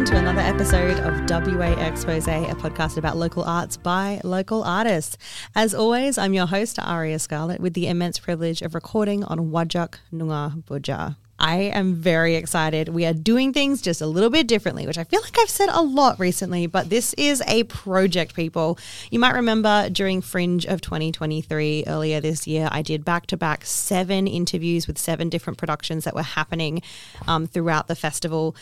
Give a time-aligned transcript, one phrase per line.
[0.00, 5.18] Welcome to another episode of WA Expose, a podcast about local arts by local artists.
[5.54, 9.96] As always, I'm your host, Aria Scarlett, with the immense privilege of recording on Whadjuk
[10.10, 11.16] Noongar Boodja.
[11.38, 12.88] I am very excited.
[12.90, 15.68] We are doing things just a little bit differently, which I feel like I've said
[15.70, 18.78] a lot recently, but this is a project, people.
[19.10, 23.66] You might remember during Fringe of 2023 earlier this year, I did back to back
[23.66, 26.80] seven interviews with seven different productions that were happening
[27.26, 28.54] um, throughout the festival.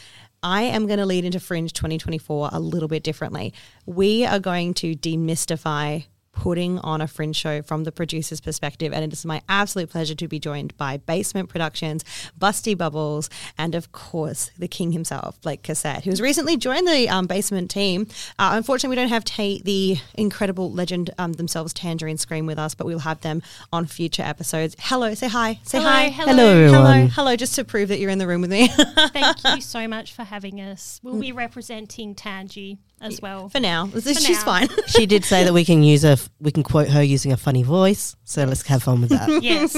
[0.42, 3.52] I am going to lead into Fringe 2024 a little bit differently.
[3.86, 6.06] We are going to demystify
[6.38, 8.92] putting on a fringe show from the producer's perspective.
[8.92, 12.04] And it is my absolute pleasure to be joined by Basement Productions,
[12.38, 17.26] Busty Bubbles, and of course, the king himself, Blake Cassette, who's recently joined the um,
[17.26, 18.06] Basement team.
[18.38, 22.72] Uh, unfortunately, we don't have ta- the incredible legend um, themselves, Tangerine Scream, with us,
[22.72, 23.42] but we'll have them
[23.72, 24.76] on future episodes.
[24.78, 25.58] Hello, say hi.
[25.64, 26.08] Say Hello, hi.
[26.08, 26.32] hello.
[26.36, 27.08] Hello, Hello, everyone.
[27.10, 28.68] hello, just to prove that you're in the room with me.
[29.08, 31.00] Thank you so much for having us.
[31.02, 33.48] We'll be representing Tangi as well.
[33.48, 34.44] For now, she's now.
[34.44, 34.68] fine.
[34.88, 37.62] She did say that we can use a we can quote her using a funny
[37.62, 38.16] voice.
[38.24, 39.28] So let's have fun with that.
[39.42, 39.74] yes.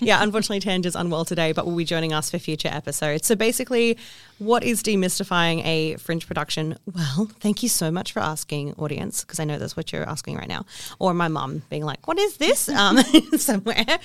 [0.00, 3.26] yeah, unfortunately, Tanger's unwell today, but will be joining us for future episodes.
[3.26, 3.98] So basically,
[4.38, 6.78] what is demystifying a fringe production?
[6.92, 10.36] Well, thank you so much for asking, audience, because I know that's what you're asking
[10.36, 10.64] right now.
[10.98, 12.98] Or my mum being like, "What is this?" Um,
[13.36, 13.98] somewhere.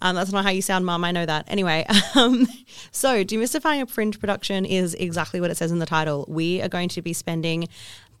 [0.00, 1.04] Um, that's not how you sound, mum.
[1.04, 1.46] I know that.
[1.48, 2.46] Anyway, um,
[2.90, 6.24] so demystifying a fringe production is exactly what it says in the title.
[6.28, 7.47] We are going to be spending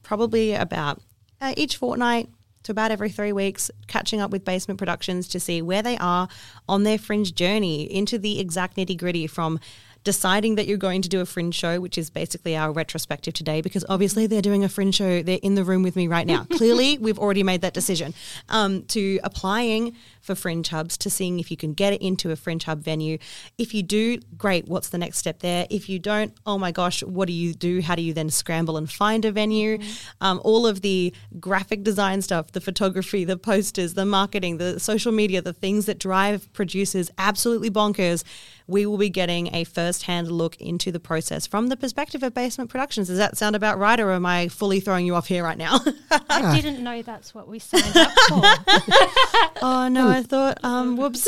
[0.02, 1.00] probably about
[1.40, 2.28] uh, each fortnight
[2.64, 6.28] to about every three weeks, catching up with Basement Productions to see where they are
[6.68, 9.58] on their fringe journey into the exact nitty gritty from
[10.04, 13.60] deciding that you're going to do a fringe show, which is basically our retrospective today,
[13.60, 15.22] because obviously they're doing a fringe show.
[15.22, 16.44] They're in the room with me right now.
[16.50, 18.14] Clearly, we've already made that decision.
[18.48, 22.36] Um, to applying for fringe hubs, to seeing if you can get it into a
[22.36, 23.18] fringe hub venue.
[23.56, 24.68] If you do, great.
[24.68, 25.66] What's the next step there?
[25.70, 27.80] If you don't, oh my gosh, what do you do?
[27.80, 29.78] How do you then scramble and find a venue?
[30.20, 35.12] Um, all of the graphic design stuff, the photography, the posters, the marketing, the social
[35.12, 38.22] media, the things that drive producers absolutely bonkers.
[38.68, 42.68] We will be getting a first-hand look into the process from the perspective of Basement
[42.68, 43.08] Productions.
[43.08, 45.80] Does that sound about right, or am I fully throwing you off here right now?
[46.28, 48.42] I didn't know that's what we signed up for.
[49.62, 51.26] oh no, I thought, um, whoops.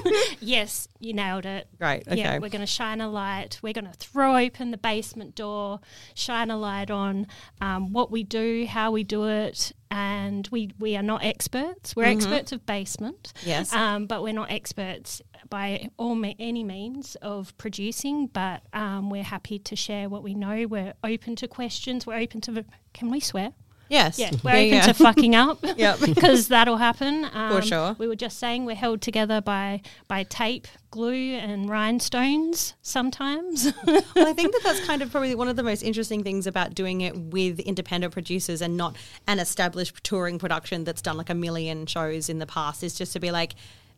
[0.40, 1.68] yes, you nailed it.
[1.78, 2.16] Great, okay.
[2.16, 3.60] Yeah, we're going to shine a light.
[3.62, 5.78] We're going to throw open the basement door,
[6.14, 7.28] shine a light on
[7.60, 9.72] um, what we do, how we do it.
[9.94, 11.94] And we, we are not experts.
[11.94, 13.34] We're experts of basement.
[13.44, 13.74] Yes.
[13.74, 18.26] Um, but we're not experts by all me- any means of producing.
[18.28, 20.66] But um, we're happy to share what we know.
[20.66, 22.06] We're open to questions.
[22.06, 22.64] We're open to.
[22.94, 23.52] Can we swear?
[23.88, 24.92] yes, Yeah, we're There you open go.
[24.92, 25.58] to fucking up.
[25.76, 25.98] Yep.
[26.14, 27.26] because that'll happen.
[27.34, 27.94] Um, sure.
[27.98, 33.70] We were just saying we're held together by by tape, glue, and rhinestones sometimes.
[33.86, 36.74] well, I think that that's kind of probably one of the most interesting things about
[36.74, 41.34] doing it with independent producers and not an established touring production that's done like a
[41.34, 43.54] million shows in the past is just to be like,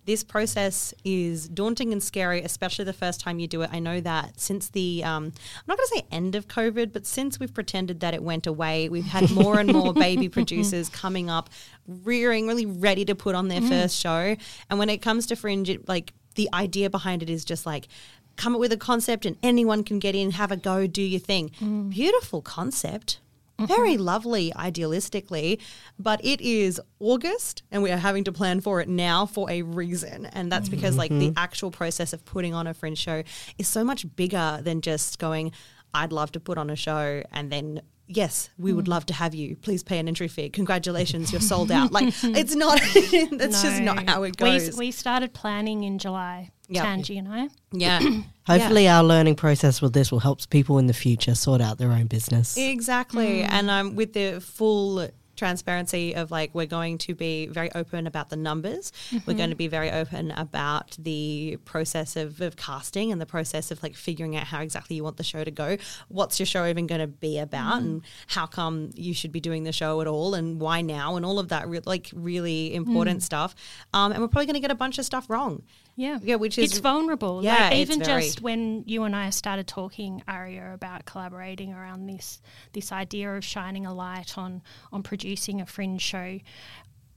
[0.07, 3.71] this process is daunting and scary, especially the first time you do it.
[3.73, 7.07] I know that since the, um, I'm not going to say end of COVID, but
[7.07, 11.31] since we've pretended that it went away, we've had more and more baby producers coming
[11.31, 11.49] up,
[11.87, 14.37] rearing, really ready to put on their first show.
[14.69, 17.89] And when it comes to Fringe, it, like the idea behind it is just like,
[18.37, 21.21] come up with a concept and anyone can get in, have a go, do your
[21.21, 21.53] thing.
[21.89, 23.21] Beautiful concept.
[23.59, 23.67] Mm-hmm.
[23.67, 25.61] Very lovely idealistically,
[25.97, 29.63] but it is August and we are having to plan for it now for a
[29.63, 30.27] reason.
[30.27, 31.39] And that's because like the mm-hmm.
[31.39, 33.23] actual process of putting on a fringe show
[33.57, 35.53] is so much bigger than just going,
[35.93, 38.89] I'd love to put on a show and then yes, we would mm.
[38.89, 39.57] love to have you.
[39.57, 40.51] Please pay an entry fee.
[40.51, 41.93] Congratulations, you're sold out.
[41.93, 42.81] Like it's not
[43.31, 44.77] that's just not how it We, goes.
[44.77, 46.85] we started planning in July, Yep.
[46.85, 47.49] Tangi and I.
[47.73, 48.01] yeah.
[48.47, 51.93] Hopefully, our learning process with this will help people in the future sort out their
[51.93, 52.57] own business.
[52.57, 53.43] Exactly.
[53.43, 58.31] And um, with the full transparency of like we're going to be very open about
[58.31, 58.93] the numbers.
[59.27, 63.71] We're going to be very open about the process of, of casting and the process
[63.71, 65.77] of like figuring out how exactly you want the show to go.
[66.09, 69.65] What's your show even going to be about, and how come you should be doing
[69.65, 73.23] the show at all, and why now, and all of that re- like really important
[73.23, 73.55] stuff.
[73.93, 75.63] Um, and we're probably going to get a bunch of stuff wrong.
[75.97, 77.45] Yeah, Yeah, which is it's vulnerable.
[77.45, 82.07] Yeah, like even very- just when you and I started talking, Aria, about collaborating around
[82.07, 82.41] this
[82.73, 84.63] this idea of shining a light on
[84.93, 86.41] on producing a fringe show.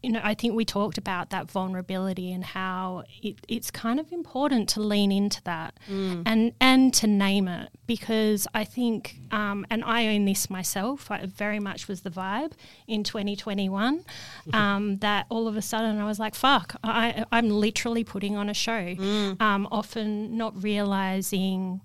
[0.08, 4.14] You know, I think we talked about that vulnerability and how it, it's kind of
[4.14, 6.24] important to lean into that Mm.
[6.26, 11.12] and and to name it because I think, um, and I own this myself.
[11.12, 12.54] I, very much was the vibe
[12.88, 14.06] in 2021
[14.54, 18.48] um, that all of a sudden I was like, "Fuck!" I, I'm literally putting on
[18.50, 18.96] a show.
[18.96, 19.42] Mm.
[19.42, 21.82] Um, often not realizing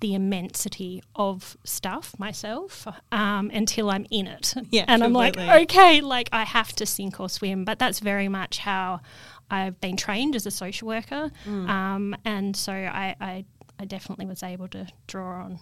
[0.00, 4.54] the immensity of stuff myself um, until I'm in it.
[4.70, 7.64] Yeah, and I'm like, okay, like I have to sink or swim.
[7.64, 9.00] But that's very much how
[9.50, 11.30] I've been trained as a social worker.
[11.46, 11.68] Mm.
[11.68, 13.44] Um, and so I, I,
[13.78, 15.60] I definitely was able to draw on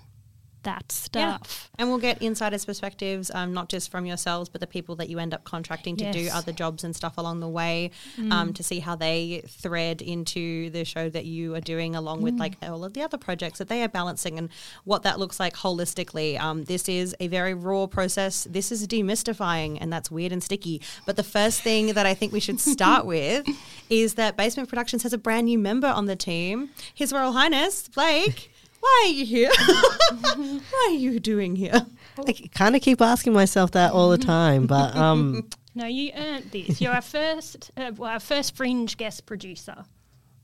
[0.69, 1.71] that stuff.
[1.79, 5.19] And we'll get insiders' perspectives, um, not just from yourselves, but the people that you
[5.19, 7.91] end up contracting to do other jobs and stuff along the way,
[8.31, 12.39] um, to see how they thread into the show that you are doing, along with
[12.39, 14.51] like all of the other projects that they are balancing and
[14.85, 16.39] what that looks like holistically.
[16.39, 18.47] Um, this is a very raw process.
[18.51, 20.83] This is demystifying, and that's weird and sticky.
[21.07, 23.47] But the first thing that I think we should start with
[23.89, 26.71] is that Basement Productions has a brand new member on the team.
[26.95, 28.51] His Royal Highness, Blake.
[28.81, 29.51] Why are you here?
[30.37, 31.87] why are you doing here?
[32.27, 36.51] I kind of keep asking myself that all the time, but um, No, you earned
[36.51, 36.81] this.
[36.81, 39.85] You're our first, uh, well, our first fringe guest producer.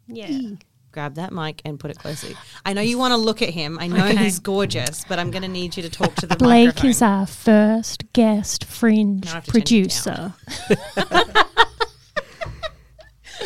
[0.07, 0.31] Yeah.
[0.93, 2.37] Grab that mic and put it closely.
[2.65, 3.79] I know you want to look at him.
[3.81, 4.17] I know Okay.
[4.17, 6.91] he's gorgeous, but I'm going to need you to talk to the Blake microphone.
[6.91, 10.35] is our first guest fringe Now I have to turn you down.
[10.45, 11.45] producer.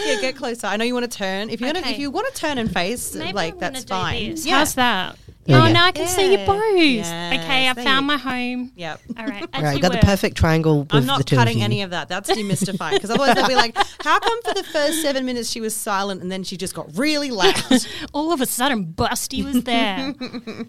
[0.07, 0.67] yeah, get closer.
[0.67, 1.51] I know you want to turn.
[1.51, 1.93] If you want to, Okay.
[1.93, 4.31] if you want to turn and face, Maybe like I'm that's gonna do fine.
[4.31, 4.47] this.
[4.47, 4.59] Yeah.
[4.59, 5.17] How's that?
[5.49, 6.47] There oh, now I can see you Yeah.
[6.47, 6.77] both.
[6.77, 8.71] Yes, okay, I found you- my home.
[8.77, 9.01] Yep.
[9.19, 10.01] All right, as right, you got were.
[10.01, 11.65] the perfect triangle with I'm the not two cutting of you.
[11.65, 12.09] any of that.
[12.09, 15.63] That's demystifying because otherwise they'll be like, "How come for the first seven minutes she
[15.63, 17.55] was silent and then she just got really loud?"
[18.13, 20.15] All of a sudden, Busty was there.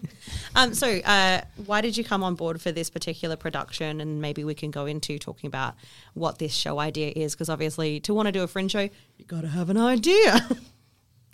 [0.56, 4.00] Um, so, uh, why did you come on board for this particular production?
[4.00, 5.74] And maybe we can go into talking about
[6.14, 9.24] what this show idea is, because obviously, to want to do a fringe show, you
[9.26, 10.48] got to have an idea.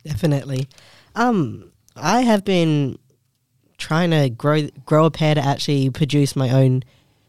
[0.04, 0.68] Definitely.
[1.14, 2.98] Um, I have been
[3.78, 6.82] trying to grow grow a pair to actually produce my own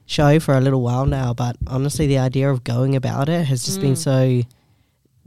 [0.06, 3.66] show for a little while now, but honestly, the idea of going about it has
[3.66, 4.42] just been so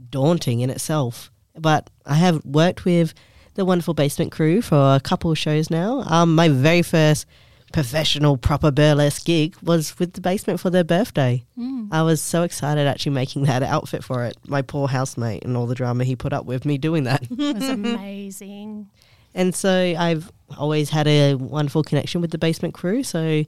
[0.09, 1.31] daunting in itself.
[1.57, 3.13] But I have worked with
[3.53, 6.01] the wonderful Basement Crew for a couple of shows now.
[6.07, 7.25] Um, my very first
[7.73, 11.43] professional proper burlesque gig was with the Basement for their birthday.
[11.91, 14.35] I was so excited actually making that outfit for it.
[14.47, 17.23] My poor housemate and all the drama he put up with me doing that.
[17.29, 18.89] It was amazing.
[19.33, 23.03] And so I've always had a wonderful connection with the basement crew.
[23.03, 23.43] So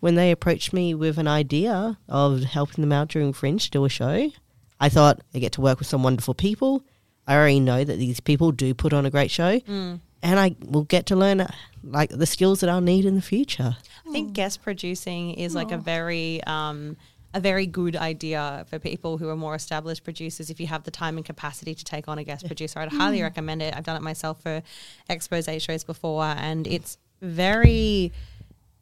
[0.00, 3.84] when they approached me with an idea of helping them out during Fringe to do
[3.84, 4.30] a show,
[4.78, 6.84] I thought I get to work with some wonderful people.
[7.26, 10.84] I already know that these people do put on a great show, and I will
[10.84, 11.46] get to learn
[11.82, 13.76] like the skills that I'll need in the future.
[14.06, 16.96] I think guest producing is like a very um,
[17.34, 20.50] a very good idea for people who are more established producers.
[20.50, 23.22] If you have the time and capacity to take on a guest producer, I'd highly
[23.22, 23.74] recommend it.
[23.76, 24.62] I've done it myself for
[25.08, 28.12] expose shows before, and it's very.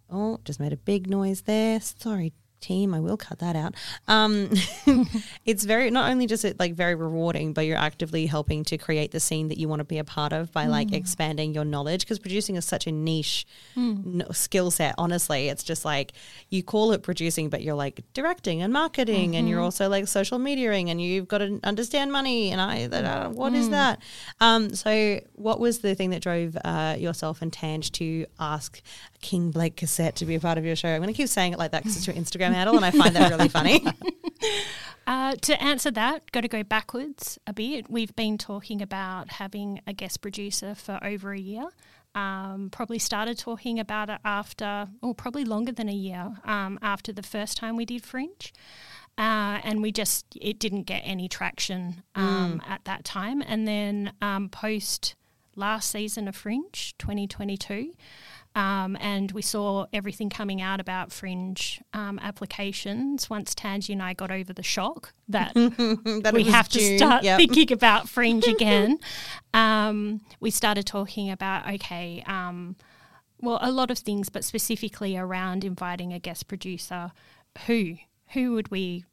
[0.08, 1.80] Oh, just made a big noise there.
[1.80, 2.94] Sorry, team.
[2.94, 3.74] I will cut that out.
[4.08, 4.50] Um,
[5.44, 9.10] it's very not only just it like very rewarding, but you're actively helping to create
[9.10, 12.00] the scene that you want to be a part of by like expanding your knowledge.
[12.00, 13.46] Because producing is such a niche
[13.76, 14.94] n- skill set.
[14.98, 16.12] Honestly, it's just like
[16.50, 20.38] you call it producing, but you're like directing and marketing, and you're also like social
[20.38, 22.50] mediaing, and you've got to understand money.
[22.50, 24.00] And I, that, uh, what is that?
[24.40, 28.80] Um, so, what was the thing that drove uh, yourself and Tange to ask
[29.20, 30.88] King Blake Cassette to be a part of your show?
[30.88, 32.90] I'm going to keep saying it like that because it's your Instagram handle, and I
[32.90, 33.84] find that really funny.
[35.06, 37.88] Uh, to answer that, got to go backwards a bit.
[37.88, 41.68] We've been talking about having a guest producer for over a year.
[42.16, 47.12] Um, probably started talking about it after, or probably longer than a year um, after
[47.12, 48.52] the first time we did Fringe.
[49.16, 53.42] Uh, and we just, it didn't get any traction um, at that time.
[53.42, 55.14] And then um, post
[55.54, 57.92] last season of Fringe, 2022,
[58.56, 64.14] um, and we saw everything coming out about fringe um, applications once Tangi and I
[64.14, 65.54] got over the shock that
[66.24, 67.38] That we have to start Yep.
[67.38, 68.98] thinking about fringe again.
[69.54, 72.76] um, we started talking about okay, um,
[73.40, 77.12] well, a lot of things, but specifically around inviting a guest producer
[77.66, 77.96] who
[78.32, 79.04] who would we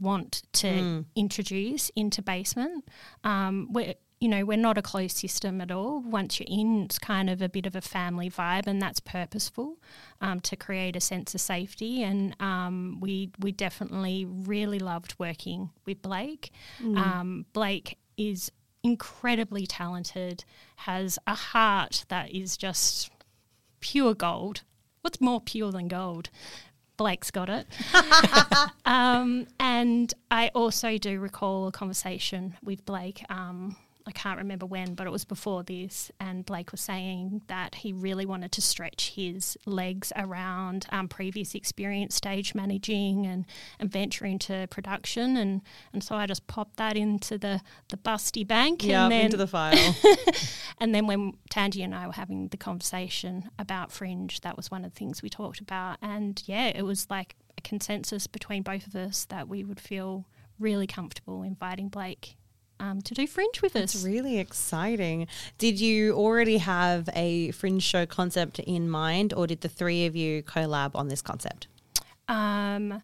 [0.00, 2.84] want to introduce into basement?
[3.24, 6.00] Um, we're, you know, we're not a closed system at all.
[6.00, 9.76] Once you're in, it's kind of a bit of a family vibe, and that's purposeful
[10.20, 12.02] um, to create a sense of safety.
[12.02, 16.50] And um, we we definitely really loved working with Blake.
[16.96, 18.50] Um, Blake is
[18.82, 20.44] incredibly talented,
[20.76, 23.10] has a heart that is just
[23.80, 24.62] pure gold.
[25.02, 26.30] What's more pure than gold?
[26.96, 27.66] Blake's got it.
[28.84, 33.24] um, and I also do recall a conversation with Blake.
[33.28, 33.76] Um,
[34.08, 36.10] I can't remember when, but it was before this.
[36.18, 41.54] And Blake was saying that he really wanted to stretch his legs around um, previous
[41.54, 43.44] experience stage managing and,
[43.78, 45.36] and venture into production.
[45.36, 45.60] And,
[45.92, 47.60] and so I just popped that into the,
[47.90, 48.82] the busty bank.
[48.82, 49.94] Yeah, and then, into the file.
[50.78, 54.86] and then when Tangi and I were having the conversation about Fringe, that was one
[54.86, 55.98] of the things we talked about.
[56.00, 60.24] And yeah, it was like a consensus between both of us that we would feel
[60.58, 62.37] really comfortable inviting Blake
[62.80, 63.94] um, to do Fringe with us.
[63.94, 65.26] It's really exciting.
[65.58, 70.14] Did you already have a fringe show concept in mind, or did the three of
[70.16, 71.68] you collab on this concept?
[72.28, 73.02] um,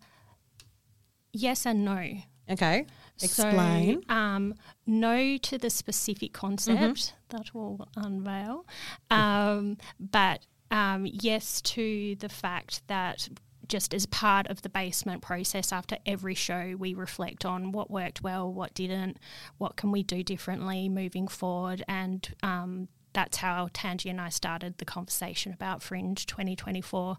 [1.33, 2.07] yes and no.
[2.51, 2.85] Okay,
[3.23, 4.03] explain.
[4.07, 4.55] So, um,
[4.87, 8.67] no to the specific concept that will unveil,
[9.11, 10.41] um, but
[10.71, 13.29] um, yes to the fact that
[13.69, 18.23] just as part of the basement process after every show we reflect on what worked
[18.23, 19.19] well what didn't
[19.59, 24.77] what can we do differently moving forward and um, that's how Tangi and I started
[24.79, 27.17] the conversation about Fringe 2024.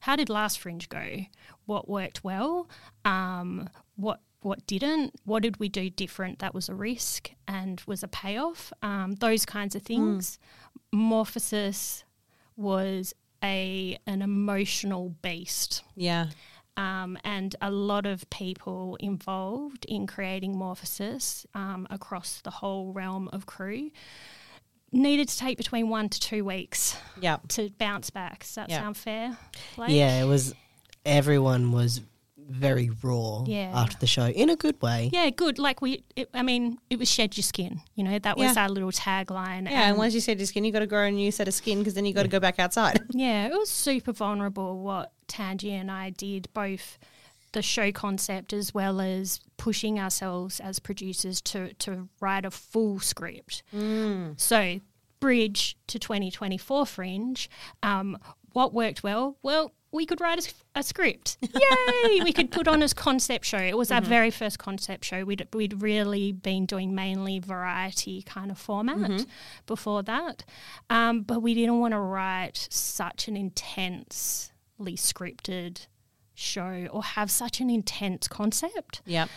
[0.00, 1.26] How did last Fringe go?
[1.66, 2.70] What worked well?
[3.04, 5.14] Um, what what didn't?
[5.24, 8.72] What did we do different that was a risk and was a payoff?
[8.82, 10.38] Um, those kinds of things.
[10.94, 12.04] Morphosis
[12.56, 15.82] was a an emotional beast.
[15.96, 16.26] yeah,
[16.76, 23.28] Um, and a lot of people involved in creating Morphosis um, across the whole realm
[23.32, 23.90] of crew
[24.94, 27.38] needed to take between one to two weeks yeah.
[27.48, 28.40] to bounce back.
[28.40, 28.80] Does that Yeah.
[28.80, 29.36] sound fair?
[29.76, 29.90] Blake?
[29.90, 30.54] Yeah, it was.
[31.04, 32.00] Everyone was
[32.52, 33.72] very raw Yeah.
[33.74, 35.10] after the show in a good way.
[35.12, 35.58] Yeah, good.
[35.58, 37.80] Like we, it, I mean, it was shed your skin.
[37.94, 38.62] You know, that was Yeah.
[38.64, 39.70] our little tagline.
[39.70, 41.54] Yeah, and once you shed your skin, you got to grow a new set of
[41.54, 43.00] skin because then you got to go back outside.
[43.14, 46.98] Yeah, it was super vulnerable what Tangi and I did, both
[47.52, 52.98] the show concept as well as pushing ourselves as producers to, to write a full
[53.00, 53.62] script.
[54.36, 54.80] So,
[55.20, 57.50] bridge to 2024 Fringe.
[57.82, 58.18] Um,
[58.52, 59.36] what worked well?
[59.42, 61.36] Well, we could write a script.
[61.42, 62.22] Yay!
[62.22, 63.58] we could put on a concept show.
[63.58, 65.24] It was our very first concept show.
[65.24, 69.26] We'd, we'd really been doing mainly variety kind of format
[69.66, 70.44] before that.
[70.88, 75.86] Um, but we didn't want to write such an intensely scripted
[76.34, 79.02] show or have such an intense concept.
[79.04, 79.28] Yep.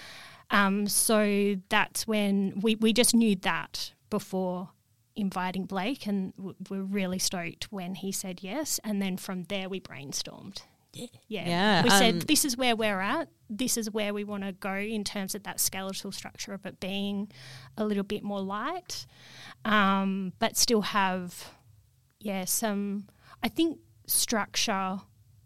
[0.51, 4.69] Um, so that's when we, we just knew that before
[5.15, 8.79] inviting Blake, and w- we're really stoked when he said yes.
[8.84, 10.62] And then from there, we brainstormed.
[10.93, 11.07] Yeah.
[11.27, 13.27] Yeah, We um, said, this is where we're at.
[13.50, 16.79] This is where we want to go in terms of that skeletal structure of it
[16.79, 17.31] being
[17.77, 19.05] a little bit more light,
[19.65, 21.51] um, but still have,
[22.19, 23.07] yeah, some,
[23.43, 25.01] I think, structure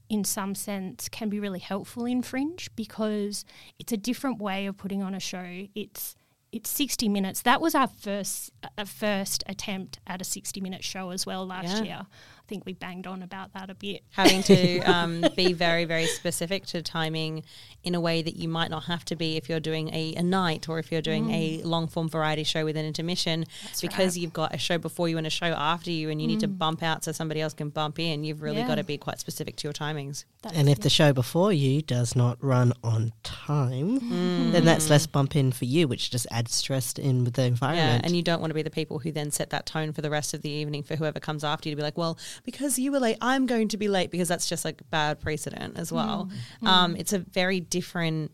[0.10, 3.46] in some sense can be really helpful in Fringe because
[3.78, 5.68] it's a different way of putting on a show.
[5.76, 6.16] It's
[6.52, 7.42] it's 60 minutes.
[7.44, 11.78] That was our first uh, first attempt at a 60 minute show as well last
[11.78, 11.84] Yeah.
[11.84, 12.02] year.
[12.50, 14.02] I think we banged on about that a bit.
[14.10, 17.44] Having to um, be very, very specific to timing
[17.84, 20.24] in a way that you might not have to be if you're doing a, a
[20.24, 21.64] night or if you're doing a mm.
[21.64, 23.46] long form variety show with an intermission
[23.82, 26.40] because you've got a show before you and a show after you and you need
[26.40, 26.58] to mm.
[26.58, 28.24] bump out so somebody else can bump in.
[28.24, 28.68] You've really Yeah.
[28.68, 30.26] got to be quite specific to your timings.
[30.42, 30.82] That's And if it.
[30.82, 34.52] the show before you does not run on time, mm.
[34.54, 37.48] then that's less bump in for you, which just adds stress in with the Yeah,
[37.48, 38.06] environment.
[38.06, 40.10] and you don't want to be the people who then set that tone for the
[40.10, 42.92] rest of the evening for whoever comes after you to be like, well, because you
[42.92, 46.30] were late, I'm going to be late because that's just like bad precedent as well.
[46.66, 48.32] Um, it's a very different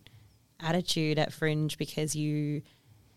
[0.60, 2.62] attitude at Fringe because you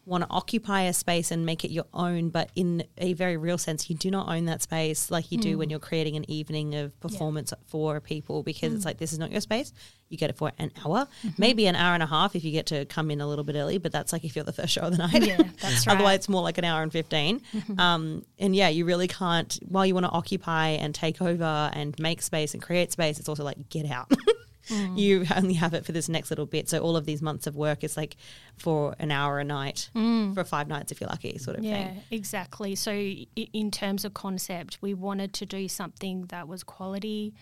[0.09, 3.59] want to occupy a space and make it your own, but in a very real
[3.59, 5.73] sense, you do not own that space like you do when hmm.
[5.73, 8.89] you're creating an evening of performance for people because it's hmm.
[8.89, 9.73] like this is not your space.
[10.09, 11.29] You get it for an hour, mm-hmm.
[11.37, 13.57] maybe an hour and a half if you get to come in a little bit
[13.57, 15.27] early, but that's like if you're the first show of the night.
[15.27, 15.95] Yeah, that's right.
[15.95, 17.41] Otherwise, it's more like an hour and 15.
[17.41, 17.79] Mm-hmm.
[17.79, 21.99] Um, and yeah, you really can't, while you want to occupy and take over and
[21.99, 24.11] make space and create space, it's also like get out.
[24.71, 26.69] You only have it for this next little bit.
[26.69, 28.17] So all of these months of work is like
[28.57, 31.95] for an hour a night, for five nights if you're lucky, sort of Yeah, thing.
[31.97, 32.75] Yeah, exactly.
[32.75, 37.35] So, i- in terms of concept, we wanted to do something that was quality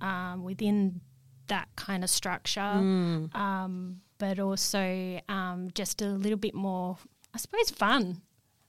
[0.00, 1.00] um, within
[1.48, 3.34] that kind of structure, Mm.
[3.34, 6.96] um, but also um, just a little bit more,
[7.34, 8.22] I suppose, fun.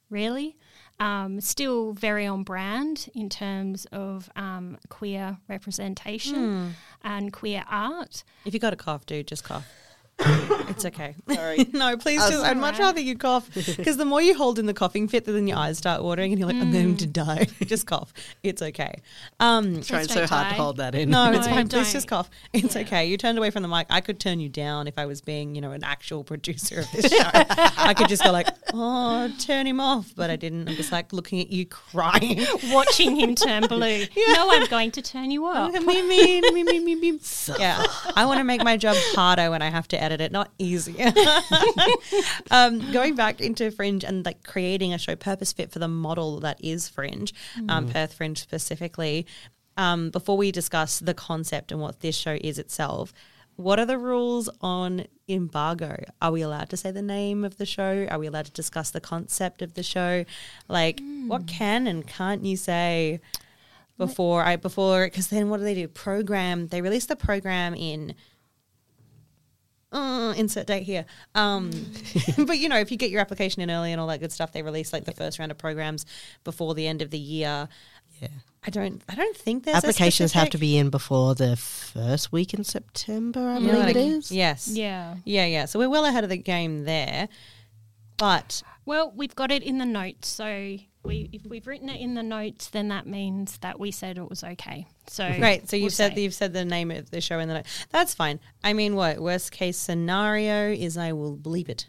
[0.09, 0.57] Really,
[1.01, 6.69] um, still very on brand in terms of um, queer representation Hmm.
[7.03, 8.23] and queer art.
[8.45, 9.65] If you got a cough, dude, just cough.
[10.69, 11.15] It's okay.
[11.33, 11.65] Sorry.
[11.73, 12.43] no, please just.
[12.43, 12.79] I'd much alright.
[12.79, 15.77] rather you cough because the more you hold in the coughing fit, then your eyes
[15.77, 16.99] start watering and you're like, I'm going Mm.
[16.99, 17.47] to die.
[17.65, 18.11] just cough.
[18.43, 19.01] It's okay.
[19.39, 21.09] Um, Trying so don't hard to hold that in.
[21.09, 21.67] no, it's No, fine.
[21.67, 21.91] Please don't.
[21.93, 22.29] just cough.
[22.53, 23.05] It's okay.
[23.05, 23.87] You turned away from the mic.
[23.89, 26.91] I could turn you down if I was being, you know, an actual producer of
[26.91, 27.29] this show.
[27.33, 30.13] I could just go like, oh, turn him off.
[30.15, 30.67] But I didn't.
[30.67, 32.45] I'm just like looking at you crying.
[32.71, 34.05] Watching him turn blue.
[34.33, 35.71] No, I'm going to turn you off.
[35.73, 37.19] me, me, me, me, me, me.
[37.59, 37.83] Yeah,
[38.15, 41.01] I want to make my job harder when I have to edit it, not easy.
[42.51, 46.39] um, going back into Fringe and like creating a show purpose fit for the model
[46.41, 47.33] that is Fringe,
[47.69, 49.25] um, Perth Fringe specifically.
[49.77, 53.13] Um, before we discuss the concept and what this show is itself,
[53.55, 56.03] what are the rules on embargo?
[56.21, 58.07] Are we allowed to say the name of the show?
[58.09, 60.25] Are we allowed to discuss the concept of the show?
[60.67, 63.21] Like, what can and can't you say?
[63.97, 65.87] before I before because then what do they do?
[65.87, 68.15] Program they release the program in
[69.91, 71.05] uh, insert date here.
[71.35, 71.71] Um,
[72.45, 74.51] but you know, if you get your application in early and all that good stuff,
[74.51, 76.05] they release like the first round of programs
[76.43, 77.67] before the end of the year.
[78.21, 78.27] Yeah.
[78.63, 79.01] I don't.
[79.09, 82.63] I don't think there's a Applications have to be in before the first week in
[82.63, 84.31] September, I Yeah, believe like- it is.
[84.31, 84.67] Yes.
[84.67, 85.15] Yeah.
[85.25, 85.45] Yeah.
[85.47, 85.65] Yeah.
[85.65, 87.27] So we're well ahead of the game there.
[88.17, 92.13] But Well, we've got it in the notes, so we if we've written it in
[92.13, 94.87] the notes, then that means that we said it was okay.
[95.07, 95.69] So Great.
[95.69, 96.21] So we'll you've said say.
[96.21, 97.65] you've said the name of the show in the note.
[97.89, 98.39] That's fine.
[98.63, 101.87] I mean, what worst case scenario is I will believe it.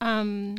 [0.00, 0.56] Um,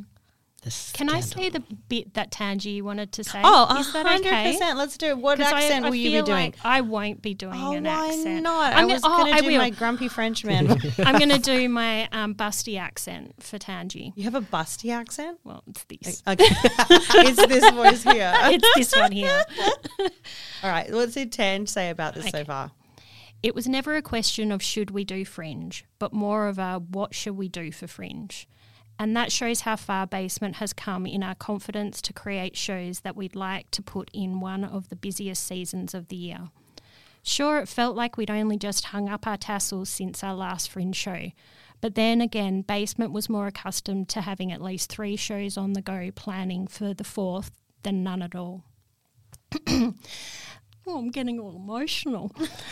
[0.94, 3.42] Can I say the bit that Tangi wanted to say?
[3.44, 4.52] Oh, is that hundred okay?
[4.52, 4.78] percent.
[4.78, 5.18] Let's do it.
[5.18, 6.38] What 'Cause I- accent I will you be doing?
[6.38, 8.44] Like I won't be doing oh, an why accent.
[8.44, 8.74] not?
[8.74, 10.72] I'm I was gonna, oh, do my grumpy Frenchman.
[11.00, 14.14] I'm going to do my um, busty accent for Tangi.
[14.16, 15.40] you have a busty accent.
[15.44, 16.24] Well, it's this.
[16.28, 18.34] Okay, it's this voice here.
[18.36, 19.44] it's this one here.
[20.64, 20.92] All right.
[20.92, 22.72] What's did Tan say about this so far?
[23.44, 27.14] It was never a question of should we do fringe, but more of a what
[27.14, 28.48] should we do for fringe.
[28.98, 33.16] And that shows how far Basement has come in our confidence to create shows that
[33.16, 36.50] we'd like to put in one of the busiest seasons of the year.
[37.22, 40.96] Sure, it felt like we'd only just hung up our tassels since our last fringe
[40.96, 41.32] show.
[41.82, 45.82] But then again, Basement was more accustomed to having at least three shows on the
[45.82, 47.52] go planning for the fourth
[47.84, 48.64] than none at all.
[50.88, 52.32] Oh, I'm getting all emotional.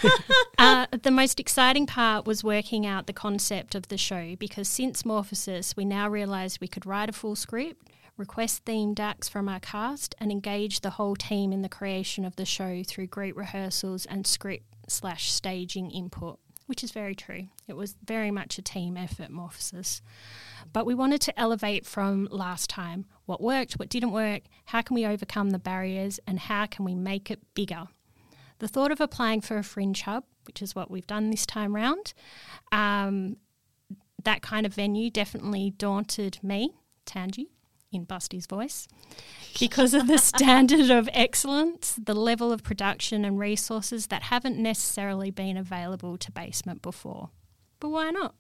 [0.60, 5.02] uh, the most exciting part was working out the concept of the show because since
[5.02, 9.60] Morphosis, we now realised we could write a full script, request themed acts from our
[9.60, 14.06] cast, and engage the whole team in the creation of the show through group rehearsals
[14.06, 17.48] and script slash staging input, which is very true.
[17.68, 20.02] It was very much a team effort, Morphosis.
[20.72, 24.94] But we wanted to elevate from last time what worked, what didn't work, how can
[24.94, 27.88] we overcome the barriers, and how can we make it bigger.
[28.60, 31.76] The thought of applying for a fringe hub, which is what we've done this time
[31.76, 32.14] round,
[32.72, 33.38] um,
[34.24, 36.74] that kind of venue definitely daunted me,
[37.06, 37.50] Tangi,
[37.92, 38.88] in Busty's voice,
[39.60, 45.30] because of the standard of excellence, the level of production and resources that haven't necessarily
[45.32, 47.30] been available to Basement before.
[47.80, 48.36] But why not?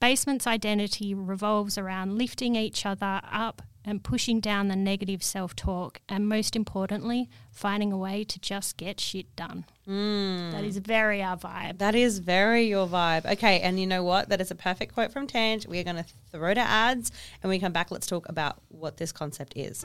[0.00, 6.00] Basement's identity revolves around lifting each other up and pushing down the negative self talk,
[6.08, 9.64] and most importantly, finding a way to just get shit done.
[9.88, 10.52] Mm.
[10.52, 11.78] That is very our vibe.
[11.78, 13.26] That is very your vibe.
[13.32, 14.28] Okay, and you know what?
[14.28, 15.66] That is a perfect quote from Tange.
[15.66, 17.10] We're going to throw to ads,
[17.42, 19.84] and when we come back, let's talk about what this concept is.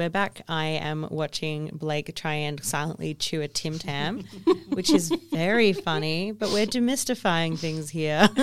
[0.00, 0.40] We're back.
[0.48, 4.20] I am watching Blake try and silently chew a Tim Tam,
[4.70, 8.26] which is very funny, but we're demystifying things here.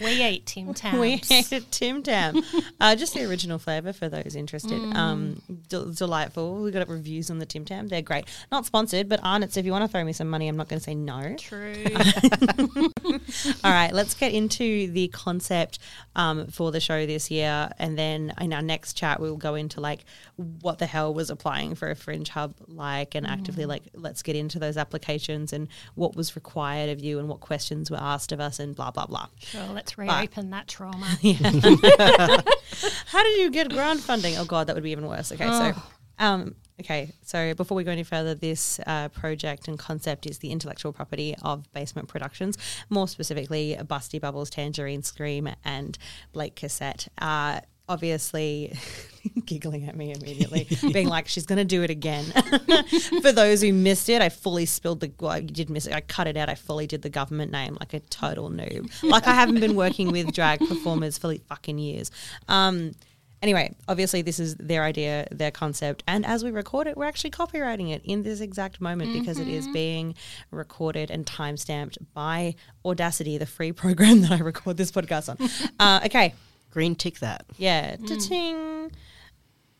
[0.00, 0.98] We ate Tim Tams.
[0.98, 2.42] we ate a Tim Tam.
[2.80, 4.72] Uh, just the original flavour for those interested.
[4.72, 4.94] Mm.
[4.94, 6.62] Um, del- delightful.
[6.62, 7.88] We got reviews on the Tim Tam.
[7.88, 8.24] They're great.
[8.50, 10.68] Not sponsored, but Arnott, so if you want to throw me some money, I'm not
[10.68, 11.36] going to say no.
[11.36, 11.84] True.
[13.62, 15.78] All right, let's get into the concept
[16.20, 19.80] um, for the show this year, and then in our next chat, we'll go into
[19.80, 20.04] like
[20.36, 24.36] what the hell was applying for a fringe hub like, and actively like let's get
[24.36, 28.40] into those applications and what was required of you and what questions were asked of
[28.40, 29.26] us, and blah blah blah.
[29.38, 31.06] Sure, let's reopen that trauma.
[33.06, 34.36] How did you get grant funding?
[34.36, 35.32] Oh god, that would be even worse.
[35.32, 35.72] Okay, so
[36.20, 40.50] um, okay, so before we go any further, this uh, project and concept is the
[40.50, 42.56] intellectual property of Basement Productions,
[42.90, 45.98] more specifically Busty Bubbles, Tangerine Scream, and
[46.32, 47.08] Blake Cassette.
[47.18, 48.72] Uh, obviously,
[49.46, 52.24] giggling at me immediately, being like, "She's going to do it again."
[53.22, 55.10] For those who missed it, I fully spilled the.
[55.18, 55.94] Well, you did miss it.
[55.94, 56.48] I cut it out.
[56.48, 58.90] I fully did the government name like a total noob.
[59.02, 62.10] Like I haven't been working with drag performers for like fucking years.
[62.48, 62.92] Um,
[63.42, 66.02] Anyway, obviously, this is their idea, their concept.
[66.06, 69.48] And as we record it, we're actually copywriting it in this exact moment because it
[69.48, 70.14] is being
[70.50, 75.38] recorded and timestamped by Audacity, the free program that I record this podcast on.
[75.80, 76.34] Uh, okay.
[76.70, 77.46] Green tick that.
[77.56, 77.96] Yeah.
[78.06, 78.90] Ta-ting.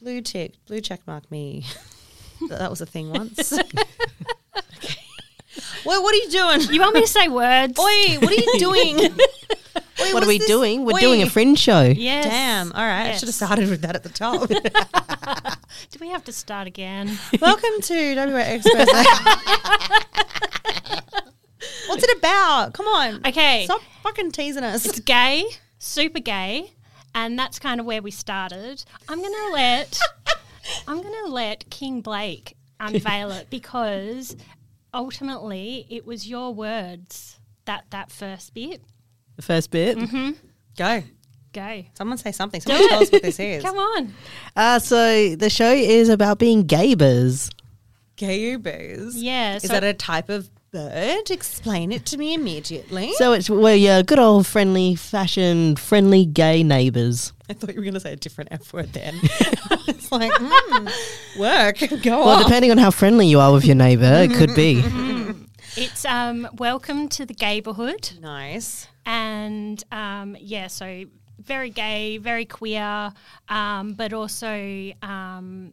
[0.00, 0.54] Blue tick.
[0.66, 1.64] Blue check mark me.
[2.48, 3.52] That was a thing once.
[3.52, 4.96] okay.
[5.84, 6.60] Well, what are you doing?
[6.72, 7.78] You want me to say words?
[7.78, 8.96] Oi, what are you doing?
[10.02, 10.46] Oi, What are we this?
[10.46, 10.84] doing?
[10.84, 11.00] We're Oi.
[11.00, 11.82] doing a fringe show.
[11.82, 12.24] Yes.
[12.24, 12.72] Damn.
[12.72, 13.08] All right.
[13.10, 14.48] I should have started with that at the top.
[15.90, 17.18] Do we have to start again?
[17.40, 18.88] Welcome to WA Express.
[21.88, 22.72] What's it about?
[22.72, 23.20] Come on.
[23.26, 23.64] Okay.
[23.64, 24.86] Stop fucking teasing us.
[24.86, 25.44] It's gay,
[25.78, 26.72] super gay,
[27.14, 28.82] and that's kind of where we started.
[29.08, 29.98] I'm gonna let
[30.86, 34.36] I'm gonna let King Blake unveil it because
[34.94, 38.82] ultimately it was your words that that first bit.
[39.40, 39.96] The first bit.
[39.96, 40.32] Mm-hmm.
[40.76, 41.02] Go.
[41.54, 41.84] Go.
[41.94, 42.60] Someone say something.
[42.60, 43.62] Someone tell us what this is.
[43.64, 44.12] Come on.
[44.54, 47.50] Uh, so the show is about being gaybers.
[48.18, 49.12] Gayubos.
[49.14, 49.56] Yeah.
[49.56, 51.30] Is so that a type of bird?
[51.30, 53.14] Explain it to me immediately.
[53.14, 57.32] So it's we're your good old friendly, fashion, friendly gay neighbours.
[57.48, 59.14] I thought you were going to say a different F word then.
[59.88, 61.78] it's like, mm, work.
[62.02, 62.26] Go Well, on.
[62.26, 64.82] Well, depending on how friendly you are with your neighbour, it could be.
[65.76, 68.20] It's um welcome to the gayborhood.
[68.20, 68.86] Nice.
[69.06, 71.04] and um, yeah, so
[71.38, 73.12] very gay, very queer,
[73.48, 75.72] um, but also um,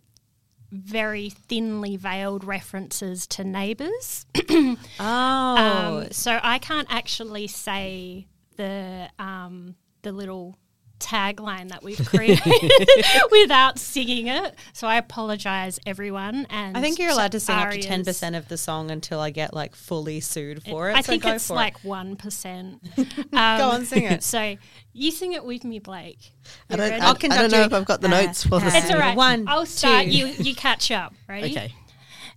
[0.72, 4.26] very thinly veiled references to neighbours.
[5.00, 6.04] Oh.
[6.04, 10.58] Um, so I can't actually say the um, the little
[11.00, 12.42] tagline that we've created
[13.32, 14.56] without singing it.
[14.74, 16.48] So I apologise, everyone.
[16.50, 19.20] And I think you're allowed to sing up to ten percent of the song until
[19.20, 20.96] I get like fully sued for it.
[20.96, 21.58] I so think go it's for it.
[21.58, 22.84] like one percent.
[23.32, 24.24] Go on, sing it.
[24.28, 24.56] So
[24.94, 26.32] you sing it with me, Blake.
[26.70, 26.92] I You don't.
[26.94, 27.64] I, I'll I don't know you.
[27.66, 29.16] if I've got the Uh, notes for the uh, It's all right.
[29.16, 30.06] One, I'll start.
[30.06, 30.12] two.
[30.12, 31.14] You you catch up.
[31.30, 31.52] Ready?
[31.52, 31.74] Okay.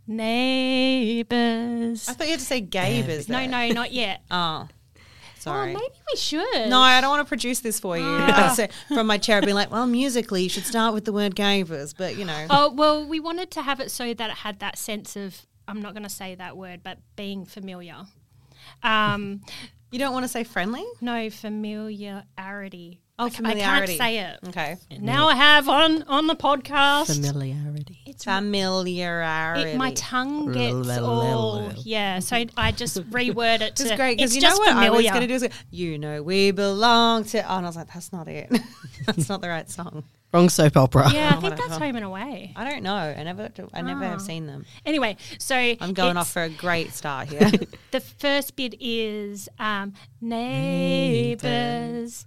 [0.06, 2.08] Neighbours.
[2.08, 3.28] I thought you had to say Gaybers.
[3.28, 4.22] No, no, not yet.
[4.30, 4.68] Oh,
[5.40, 5.72] Oh, sorry.
[5.74, 6.68] maybe we should.
[6.68, 8.04] No, I don't want to produce this for you.
[8.04, 8.52] Ah.
[8.56, 11.94] So from my chair, being like, well, musically, you should start with the word Gaybers,
[11.96, 12.46] but you know.
[12.50, 15.80] Oh well, we wanted to have it so that it had that sense of I'm
[15.80, 17.96] not going to say that word, but being familiar.
[18.82, 19.40] Um,
[19.92, 20.84] You don't want to say friendly?
[21.00, 23.00] no familiarity.
[23.20, 23.94] Oh, I c- familiarity.
[23.94, 24.38] I can't say it.
[24.48, 24.76] Okay.
[24.98, 27.14] Now I have on on the podcast.
[27.14, 27.98] Familiarity.
[28.06, 29.70] It's Familiarity.
[29.70, 33.82] It, my tongue gets all yeah, so I just reword it to.
[33.84, 35.48] It's great because it's you know just what I was going to do is go,
[35.70, 37.40] you know we belong to.
[37.42, 38.50] Oh, and I was like, that's not it.
[39.06, 40.04] that's not the right song.
[40.32, 41.10] Wrong soap opera.
[41.12, 41.84] Yeah, I think that's whatever.
[41.86, 42.52] Home and Away.
[42.54, 42.94] I don't know.
[42.94, 43.50] I never.
[43.74, 44.24] I never have Oh.
[44.24, 44.64] seen them.
[44.86, 47.50] Anyway, so I'm going off for a great start here.
[47.90, 52.26] The first bit is um, neighbors.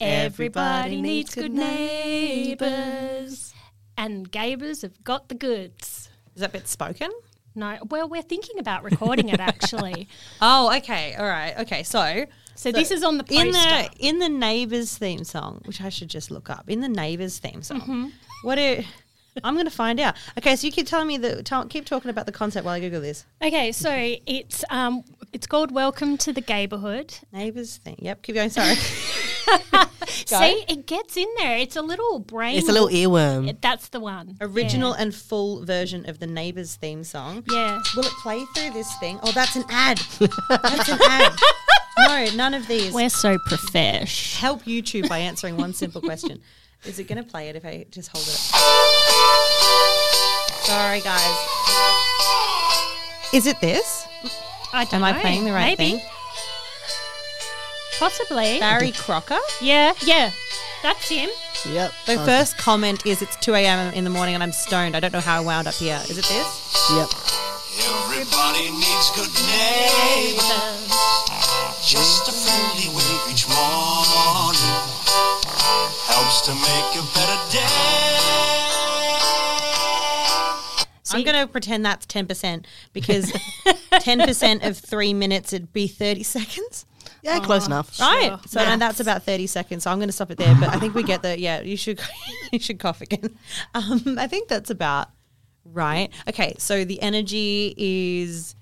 [0.00, 3.52] Everybody needs good neighbors,
[3.98, 6.08] and Gaybers have got the goods.
[6.34, 7.10] is that bit spoken?
[7.54, 10.08] No, well, we're thinking about recording it actually.
[10.40, 11.14] Oh, okay.
[11.16, 11.58] All right.
[11.58, 11.82] Okay.
[11.82, 15.90] So, So this is on the in the in the neighbors theme song, which I
[15.90, 16.70] should just look up.
[16.70, 18.06] In the neighbors theme song, Mm-hmm.
[18.42, 18.86] what it?
[19.44, 20.16] I'm going to find out.
[20.38, 22.80] Okay, so you keep telling me the tell, keep talking about the concept while I
[22.80, 23.24] Google this.
[23.42, 23.90] Okay, so
[24.26, 27.20] it's um, it's called Welcome to the Gayborhood.
[27.32, 27.96] Neighbors thing.
[27.98, 28.22] Yep.
[28.22, 28.50] Keep going.
[28.50, 28.74] Sorry.
[30.26, 31.56] See, it gets in there.
[31.58, 32.56] It's a little brain.
[32.58, 33.56] It's a little earworm.
[33.60, 34.36] That's the one.
[34.40, 35.02] Original Yeah.
[35.02, 37.44] and full version of the Neighbours theme song.
[37.50, 37.78] Yeah.
[37.96, 39.18] Will it play through this thing?
[39.22, 39.98] Oh, that's an ad.
[40.48, 41.32] That's an ad.
[41.98, 42.94] No, none of these.
[42.94, 44.36] We're so profesh.
[44.38, 46.40] Help YouTube by answering one simple question.
[46.84, 48.60] Is it going to play it if I just hold it up?
[50.64, 51.36] Sorry, guys.
[53.34, 54.06] Is it this?
[54.72, 55.98] I don't Am I playing the right Maybe.
[55.98, 56.08] thing?
[58.00, 58.58] Possibly.
[58.58, 59.38] Barry Crocker?
[59.60, 60.30] Yeah, yeah.
[60.82, 61.28] That's him.
[61.68, 61.92] Yep.
[62.06, 62.24] The Okay.
[62.24, 63.92] first comment is it's 2 a.m.
[63.92, 64.96] in the morning and I'm stoned.
[64.96, 66.00] I don't know how I wound up here.
[66.08, 66.90] Is it this?
[66.96, 67.08] Yep.
[67.84, 70.88] Everybody needs good neighbors.
[71.86, 74.80] Just a friendly wave each morning
[76.08, 77.66] helps to make a better day.
[81.12, 83.30] I'm going to pretend that's 10% because
[83.92, 86.86] 10% of three minutes would be 30 seconds.
[87.22, 87.98] Yeah, close enough.
[88.00, 88.38] Right.
[88.46, 89.84] So then that's about 30 seconds.
[89.84, 90.54] So I'm going to stop it there.
[90.58, 92.00] But I think we get the, yeah, you should,
[92.52, 93.38] you should cough again.
[93.74, 95.08] Um, I think that's about
[95.64, 96.10] right.
[96.28, 96.54] Okay.
[96.58, 98.56] So the energy is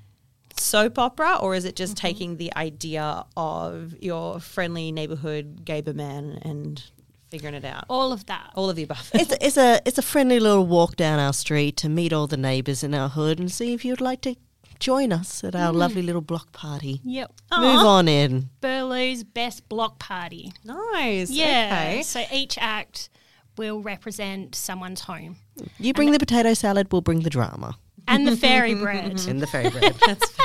[0.57, 6.39] soap opera or is it just taking the idea of your friendly neighborhood gayber man
[6.43, 6.83] and
[7.31, 7.85] figuring it out?
[7.89, 8.51] All of that.
[8.55, 9.11] All of the above.
[9.15, 12.27] It's a, it's a it's a friendly little walk down our street to meet all
[12.27, 14.37] the neighbours in our hood and see if you'd like to
[14.79, 15.79] join us at our mm-hmm.
[15.79, 17.01] lovely little block party.
[17.05, 17.33] Yep.
[17.59, 18.51] Move on in.
[18.61, 20.53] Boorloo's best block party.
[20.65, 21.31] nice.
[21.31, 21.69] Yeah.
[21.73, 22.03] Okay.
[22.03, 23.09] So each act
[23.57, 25.37] will represent someone's home.
[25.79, 29.21] You bring the potato salad, we'll bring the drama And the fairy bread.
[29.27, 29.95] and the fairy bread.
[30.07, 30.39] That's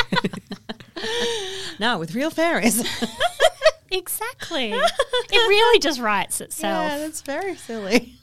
[1.80, 2.80] no, with real fairies.
[3.92, 4.72] exactly.
[4.74, 6.92] it really just writes itself.
[6.92, 8.16] Yeah, that's very silly.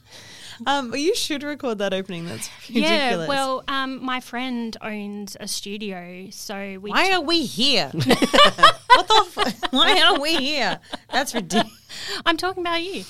[0.65, 2.25] Um, you should record that opening.
[2.25, 2.89] That's ridiculous.
[2.91, 6.91] Yeah, well, um, my friend owns a studio, so we.
[6.91, 7.89] why are we here?
[7.93, 9.25] what the?
[9.37, 10.79] F- why are we here?
[11.11, 11.80] That's ridiculous.
[12.25, 13.03] I'm talking about you.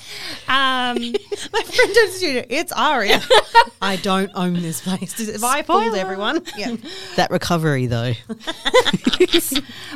[0.47, 0.97] Um,
[1.53, 2.45] My friend owns a studio.
[2.49, 3.21] It's Aria.
[3.81, 5.13] I don't own this place.
[5.13, 5.97] Does- Have I fooled Spoiler.
[5.97, 6.43] everyone?
[6.57, 6.75] Yeah.
[7.15, 8.13] that recovery though.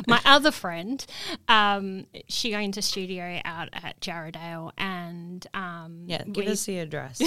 [0.06, 1.04] my other friend,
[1.48, 6.22] um, she owns a studio out at Jarrahdale, and um, Yeah.
[6.24, 7.20] Give we- us the address.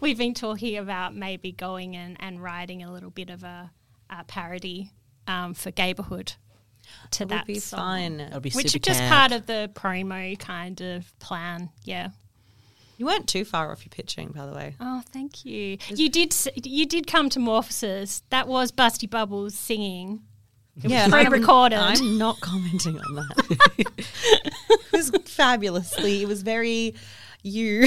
[0.00, 3.70] we've been talking about maybe going and, and writing a little bit of a,
[4.08, 4.90] a parody
[5.26, 6.34] um, for Gayborhood
[7.12, 7.78] to That that would be song.
[7.78, 8.16] fun.
[8.18, 9.12] That'd be Which is just camp.
[9.12, 11.70] part of the promo kind of plan.
[11.84, 12.08] Yeah.
[12.98, 14.74] You weren't too far off your pitching, by the way.
[14.78, 15.78] Oh, thank you.
[15.88, 16.34] You did.
[16.66, 18.20] You did come to Morphosis.
[18.28, 20.20] That was Busty Bubbles singing.
[20.76, 21.78] yeah, was I'm- pre-recorded.
[21.78, 23.74] I'm not commenting on that.
[23.78, 26.22] it was fabulously.
[26.22, 26.94] It was very
[27.42, 27.86] you.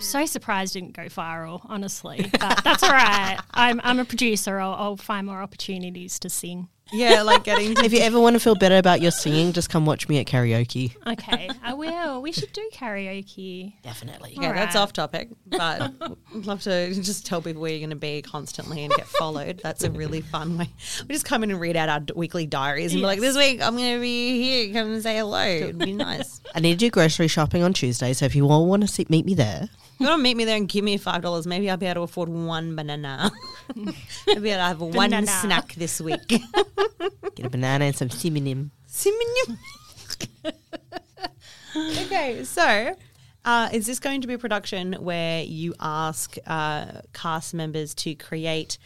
[0.00, 2.28] So surprised didn't go viral, honestly.
[2.40, 3.38] But that's all right.
[3.52, 4.58] I'm, I'm a producer.
[4.58, 6.68] I'll, I'll find more opportunities to sing.
[6.92, 9.70] Yeah, like getting to If you ever want to feel better about your singing, just
[9.70, 10.94] come watch me at karaoke.
[11.06, 12.22] Okay, I will.
[12.22, 13.74] We should do karaoke.
[13.82, 14.32] Definitely.
[14.32, 14.76] Okay, that's Alright.
[14.76, 18.84] off topic, but I'd love to just tell people where you're going to be constantly
[18.84, 19.60] and get followed.
[19.62, 20.68] That's a really fun way.
[21.08, 23.36] We just come in and read out our d- weekly diaries and be like, this
[23.36, 24.72] week I'm going to be here.
[24.72, 25.44] Come and say hello.
[25.44, 26.40] It'd be nice.
[26.54, 29.06] I need to do grocery shopping on Tuesday, so if you all want to see,
[29.08, 31.76] meet me there, you want to meet me there and give me $5, maybe I'll
[31.76, 33.30] be able to afford one banana.
[34.26, 36.26] maybe I'll have one snack this week.
[37.34, 38.70] get a banana and some cinnamon.
[38.86, 39.58] Simeon.
[41.76, 42.96] okay, so
[43.44, 48.14] uh, is this going to be a production where you ask uh, cast members to
[48.14, 48.78] create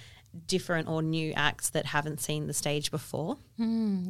[0.47, 3.39] different or new acts that haven't seen the stage before?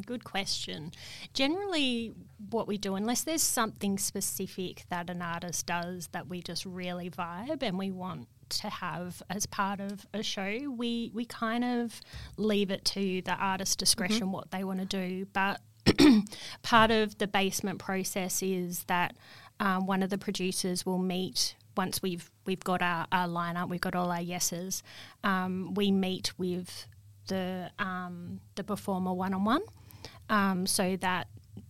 [0.02, 0.92] Good question.
[1.34, 2.14] Generally,
[2.50, 7.10] what we do, unless there's something specific that an artist does that we just really
[7.10, 12.00] vibe and we want to have as part of a show, we we kind of
[12.36, 15.26] leave it to the artist's discretion what they want to do.
[15.32, 15.60] But
[16.62, 19.16] part of the basement process is that
[19.60, 23.80] um, one of the producers will meet once we've we've got our, our lineup, we've
[23.80, 24.82] got all our yeses.
[25.24, 26.86] Um, we meet with
[27.28, 31.28] the um, the performer one on one, so that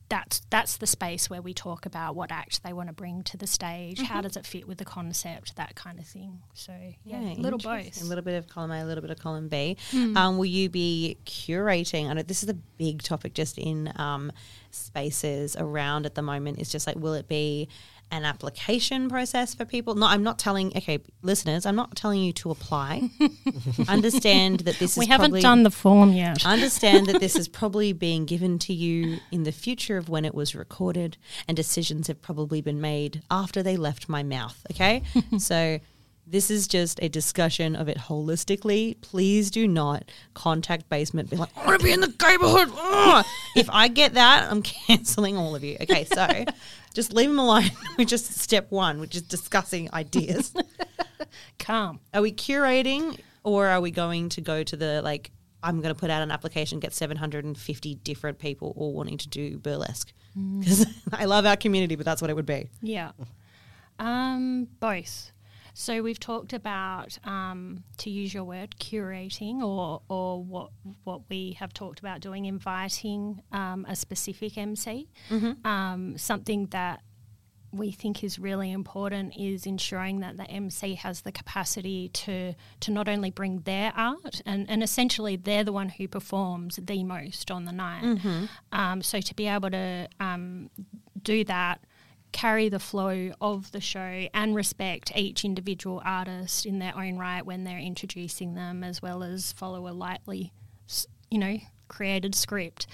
[0.08, 3.36] that's that's the space where we talk about what act they want to bring to
[3.36, 4.00] the stage.
[4.00, 5.56] How does it fit with the concept?
[5.56, 6.42] That kind of thing.
[6.54, 6.72] So
[7.04, 8.00] yeah, little both.
[8.00, 9.76] A little bit of column A, a little bit of column B.
[10.16, 12.08] Um, will you be curating?
[12.08, 14.30] I know this is a big topic just in um,
[14.70, 16.58] spaces around at the moment.
[16.58, 17.68] It's just like, will it be
[18.10, 19.94] an application process for people?
[19.94, 20.76] No, I'm not telling.
[20.76, 23.10] Okay, listeners, I'm not telling you to apply.
[23.88, 26.44] Understand that this is we haven't probably- done the form yet.
[26.46, 30.34] Understand that this is probably being given to you in the future of when it
[30.34, 31.16] was recorded,
[31.48, 34.64] and decisions have probably been made after they left my mouth.
[34.72, 35.02] Okay,
[35.38, 35.80] so
[36.28, 39.00] This is just a discussion of it holistically.
[39.00, 41.30] Please do not contact basement.
[41.30, 42.68] Be like, I want to be in the neighborhood.
[42.76, 45.76] Ugh." if I get that, I'm canceling all of you.
[45.80, 46.26] Okay, so
[46.94, 47.70] just leave them alone.
[47.98, 50.52] We're just step one, which is discussing ideas.
[51.60, 52.00] Calm.
[52.12, 55.30] Are we curating or are we going to go to the like
[55.62, 59.58] I'm going to put out an application get 750 different people all wanting to do
[59.58, 60.12] burlesque
[60.58, 62.68] because I love our community but that's what it would be.
[62.82, 63.12] Yeah.
[63.98, 65.32] Um, both.
[65.78, 70.70] So we've talked about, um, to use your word, curating, or or what
[71.04, 75.06] what we have talked about doing, inviting um, a specific MC.
[75.66, 77.02] Um, something that
[77.72, 82.90] we think is really important is ensuring that the MC has the capacity to to
[82.90, 87.50] not only bring their art and, and essentially they're the one who performs the most
[87.50, 88.02] on the night.
[88.72, 90.70] Um, so to be able to um,
[91.22, 91.80] do that,
[92.36, 97.46] carry the flow of the show and respect each individual artist in their own right
[97.46, 100.52] when they're introducing them, as well as follow a lightly,
[101.30, 101.56] you know,
[101.88, 102.86] created script.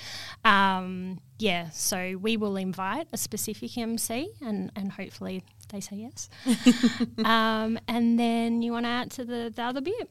[0.44, 6.28] Um, yeah, so we will invite a specific MC and, and hopefully they say yes.
[7.24, 10.08] um, and then you want to answer the, the other bit?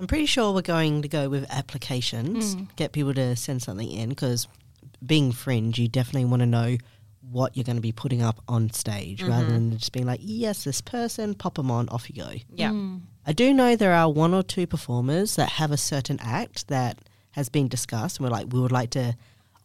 [0.00, 2.64] I'm pretty sure we're going to go with applications, Hmm.
[2.74, 4.48] get people to send something in because
[5.06, 6.76] being fringe, you definitely want to know
[7.30, 9.52] what you're going to be putting up on stage rather Mm-hmm.
[9.70, 12.30] than just being like, yes, this person, pop them on, off you go.
[12.54, 12.70] Yeah.
[12.70, 13.00] Mm.
[13.26, 16.98] I do know there are one or two performers that have a certain act that
[17.32, 19.14] has been discussed, and we're like, we would like to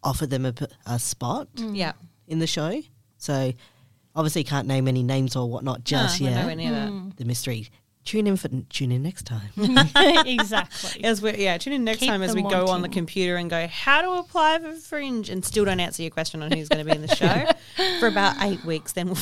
[0.03, 0.45] offer them
[0.85, 1.75] a spot mm.
[1.75, 1.93] Yeah.
[2.27, 2.81] in the show.
[3.17, 3.53] So
[4.15, 6.41] obviously, can't name any names or whatnot just No, we're yet.
[6.41, 6.89] nowhere near that.
[6.91, 7.15] Mm.
[7.15, 7.69] The mystery.
[8.05, 9.49] Tune in for tune in next time.
[10.25, 11.03] exactly.
[11.05, 13.37] As we yeah, tune in next Keep time as we them go on the computer
[13.37, 16.67] and go how to apply for Fringe and still don't answer your question on who's
[16.67, 17.45] going to be in the show
[17.99, 18.91] for about eight weeks.
[18.91, 19.17] Then we'll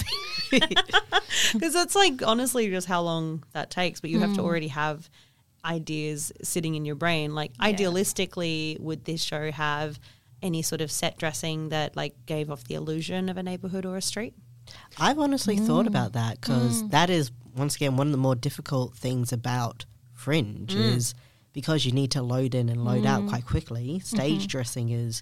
[1.54, 4.02] because that's like honestly just how long that takes.
[4.02, 5.10] But you have to already have
[5.64, 7.36] ideas sitting in your brain.
[7.36, 10.00] Like idealistically, would this show have
[10.42, 13.96] any sort of set dressing that like gave off the illusion of a neighborhood or
[13.98, 14.34] a street?
[14.98, 15.68] I've honestly Mm.
[15.68, 19.86] thought about that because that is once again one of the more difficult things about
[20.14, 20.96] Fringe Mm.
[20.96, 21.14] is
[21.54, 23.88] because you need to load in and load out quite quickly.
[24.00, 24.16] Mm-hmm.
[24.18, 25.22] Stage dressing is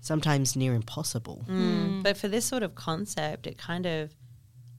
[0.00, 1.44] sometimes near impossible.
[1.48, 2.02] Mm.
[2.02, 4.14] But for this sort of concept, it kind of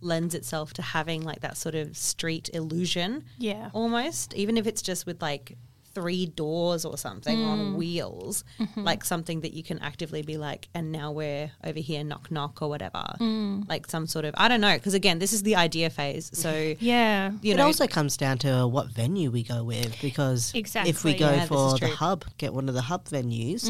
[0.01, 3.23] lends itself to having like that sort of street illusion.
[3.38, 3.69] Yeah.
[3.73, 5.58] Almost, even if it's just with like
[5.93, 7.47] three doors or something Mm.
[7.47, 8.84] on wheels, Mm-hmm.
[8.84, 12.62] like something that you can actively be like, and now we're over here, knock knock
[12.62, 13.03] or whatever.
[13.19, 13.67] Mm.
[13.69, 16.32] Like some sort of, I don't know, because again, this is the idea phase.
[16.34, 17.32] So, Yeah.
[17.41, 21.13] you it know, also comes down to what venue we go with because if we
[21.15, 23.69] go Yeah, for the hub, get one of the hub venues.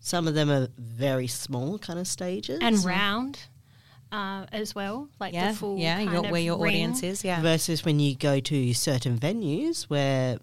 [0.00, 2.60] Some of them are very small kind of stages.
[2.62, 3.40] and round
[4.10, 6.74] uh, as well, like yeah, the full yeah, kind your, of where your ring.
[6.74, 7.42] audience is, yeah.
[7.42, 10.38] versus when you go to certain venues where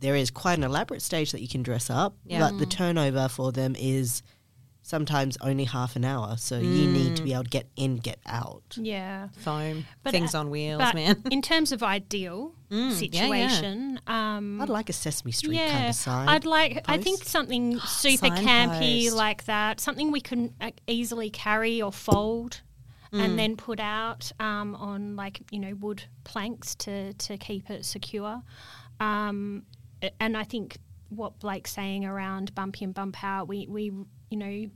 [0.00, 2.40] there is quite an elaborate stage that you can dress up, Yeah.
[2.40, 4.22] but the turnover for them is
[4.82, 6.36] sometimes only half an hour.
[6.36, 8.62] So you need to be able to get in, get out.
[8.76, 11.22] Yeah, Foam, But, things uh, on wheels, but man.
[11.30, 12.92] in terms of ideal yeah, yeah.
[12.94, 16.28] situation, um, I'd like a Sesame Street yeah, kind of sign.
[16.28, 16.84] I'd like.
[16.88, 19.16] I think something super campy Signpost.
[19.16, 22.60] like that, something we can uh, easily carry or fold.
[23.12, 23.24] Mm.
[23.24, 27.84] And then put out um, on like you know wood planks to to keep it
[27.84, 28.42] secure,
[28.98, 29.75] um, a-
[30.20, 30.76] and I think
[31.08, 33.84] what Blake's saying around bump in bump out, we we
[34.30, 34.70] you know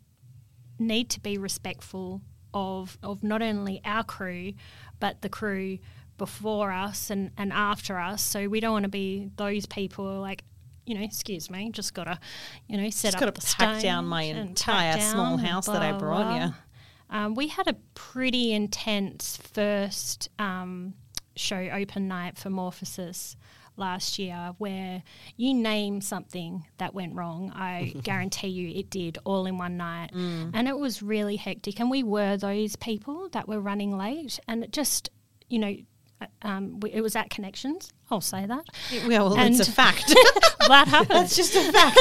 [0.79, 2.23] need to be respectful
[2.55, 4.53] of of not only our crew
[4.99, 5.79] but the crew
[6.21, 8.23] before us and, and after us.
[8.23, 10.45] So we don't want to be those people like,
[10.85, 12.21] you know, excuse me, just gotta,
[12.69, 15.67] you know, set Just up gotta the pack down my entire small down and house
[15.67, 16.37] that I blah, brought, blah.
[16.37, 16.51] yeah.
[17.09, 20.93] Um, we had a pretty intense first um,
[21.41, 23.37] show open night for Morphosis
[23.77, 25.03] last year where
[25.37, 30.13] you name something that went wrong, I guarantee you it did all in one night.
[30.13, 30.51] Mm.
[30.55, 31.81] And it was really hectic.
[31.81, 34.39] And we were those people that were running late.
[34.47, 35.11] And it just,
[35.49, 35.77] you know,
[36.43, 37.93] um, we, it was at Connections.
[38.11, 38.65] I'll say that.
[38.91, 40.09] Yeah, well, And- it's a fact.
[40.69, 41.11] that happened.
[41.21, 41.99] That's just a fact.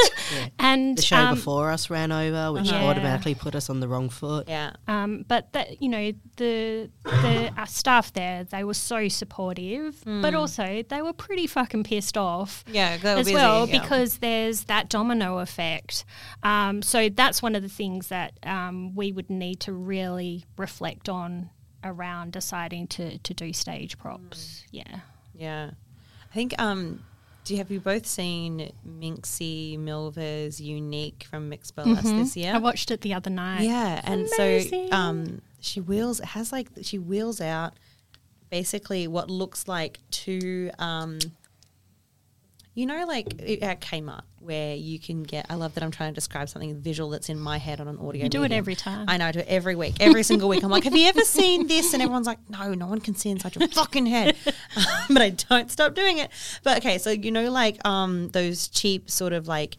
[0.58, 2.84] And the show um, before us ran over, which Yeah.
[2.86, 4.50] automatically put us on the wrong foot.
[4.50, 4.72] yeah.
[4.88, 10.34] Um, but that you know the the uh, staff there, they were so supportive, but
[10.34, 12.64] also they were pretty fucking pissed off.
[12.68, 13.80] Yeah, as busy, well yeah.
[13.80, 16.06] because there's that domino effect.
[16.44, 21.08] Um, so that's one of the things that um, we would need to really reflect
[21.08, 21.52] on
[21.84, 24.64] around deciding to to do stage props.
[24.72, 25.00] Yeah.
[25.34, 25.72] Yeah.
[26.30, 27.04] I think um
[27.50, 32.54] do you have you both seen Minxie Milver's Unique from Miss Burlesque this year?
[32.54, 33.62] I watched it the other night.
[33.62, 34.90] Yeah, and Amazing.
[34.90, 37.74] so um, she wheels it has like she wheels out
[38.52, 40.70] basically what looks like two.
[40.78, 41.18] Um,
[42.76, 43.28] you know, like
[43.64, 45.46] at Kmart, where you can get.
[45.50, 47.98] I love that I'm trying to describe something visual that's in my head on an
[47.98, 48.24] audio.
[48.24, 49.06] You do it every time.
[49.08, 50.64] I know, I do it every week, every single week.
[50.64, 51.94] I'm like, have you ever seen this?
[51.94, 54.36] And everyone's like, no, no one can see inside your fucking head.
[55.10, 56.32] but I don't stop doing it.
[56.64, 59.78] But okay, so you know, like um, those cheap sort of like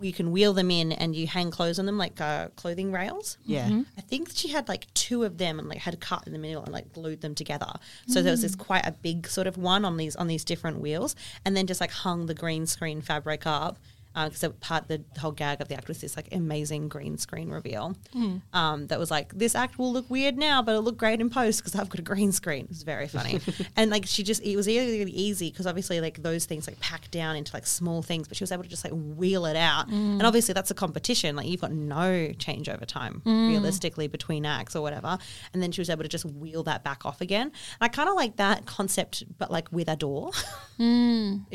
[0.00, 3.38] you can wheel them in and you hang clothes on them like uh, clothing rails.
[3.44, 3.66] Yeah.
[3.66, 3.82] Mm-hmm.
[3.96, 6.38] I think she had like two of them and like had a cut in the
[6.38, 7.72] middle and like glued them together.
[8.06, 10.80] So there was this quite a big sort of one on these on these different
[10.80, 11.14] wheels,
[11.44, 13.78] and then just like hung the green screen fabric up.
[14.18, 17.50] Uh, because part the whole gag of the act was this like amazing green screen
[17.50, 17.96] reveal.
[18.12, 18.38] Hmm.
[18.52, 21.30] Um, that was like this act will look weird now, but it'll look great in
[21.30, 22.64] post because I've got a green screen.
[22.64, 23.38] It was very funny,
[23.76, 26.80] and like she just it was really, really easy because obviously like those things like
[26.80, 29.54] pack down into like small things, but she was able to just like wheel it
[29.54, 29.88] out.
[29.88, 29.94] Hmm.
[29.94, 31.36] And obviously that's a competition.
[31.36, 33.46] Like you've got no change over time hmm.
[33.46, 35.16] realistically between acts or whatever.
[35.54, 37.42] And then she was able to just wheel that back off again.
[37.42, 40.32] And I kind of like that concept, but like with a door.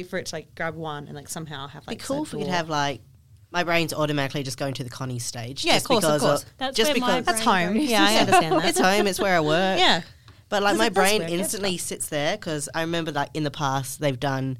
[0.09, 2.39] For it to like grab one and like somehow have Be like cool we could
[2.39, 2.52] door.
[2.53, 3.01] Have like.
[3.51, 5.63] My brain's automatically just going to the Connie stage.
[5.63, 6.45] Yeah, just of course, of because course.
[6.57, 7.77] That's just where my because That's brain home.
[7.77, 7.89] goes.
[7.91, 8.65] Yeah, I understand that.
[8.69, 9.05] it's home.
[9.07, 9.77] It's where I work.
[9.85, 10.01] Yeah.
[10.49, 13.43] But like my brain where it gets instantly sits there because I remember like in
[13.43, 14.57] the past they've done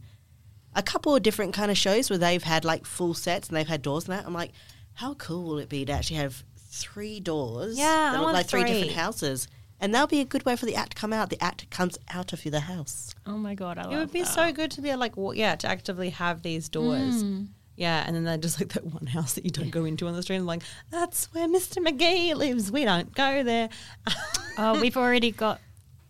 [0.76, 3.68] a couple of different kind of shows where they've had like full sets and they've
[3.68, 4.26] had doors and that.
[4.28, 4.52] I'm like,
[4.94, 8.48] how cool will it be to actually have three doors Yeah, I look want like
[8.48, 9.48] three different houses?
[9.80, 11.30] And that'll be a good way for the act to come out.
[11.32, 13.14] The act comes out of the house.
[13.26, 14.28] Oh my god, I love It would be that.
[14.28, 17.24] so good to be like, wa- yeah, to actively have these doors.
[17.24, 17.48] Mm.
[17.76, 20.14] Yeah, and then they're just like that one house that you don't go into on
[20.14, 20.36] the street.
[20.38, 20.62] And like,
[20.92, 21.78] that's where Mr.
[21.86, 22.72] McGee lives.
[22.72, 23.70] We don't go there.
[24.56, 25.60] Oh, we've already got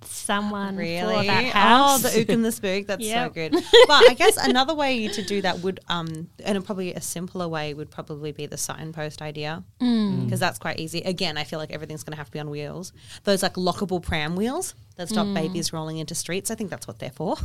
[0.04, 1.16] someone Really?
[1.16, 2.04] for that house.
[2.04, 2.88] Oh, the ook and the spook.
[2.88, 3.54] That's so good.
[3.54, 3.64] But
[4.10, 7.90] I guess another way to do that would, um, and probably a simpler way would
[7.90, 10.26] probably be the signpost idea Mm.
[10.26, 11.00] because that's quite easy.
[11.04, 12.92] Again, I feel like everything's going to have to be on wheels.
[13.24, 15.36] Those like lockable pram wheels that stop Mm.
[15.36, 16.52] babies rolling into streets.
[16.52, 17.38] I think that's what they're for.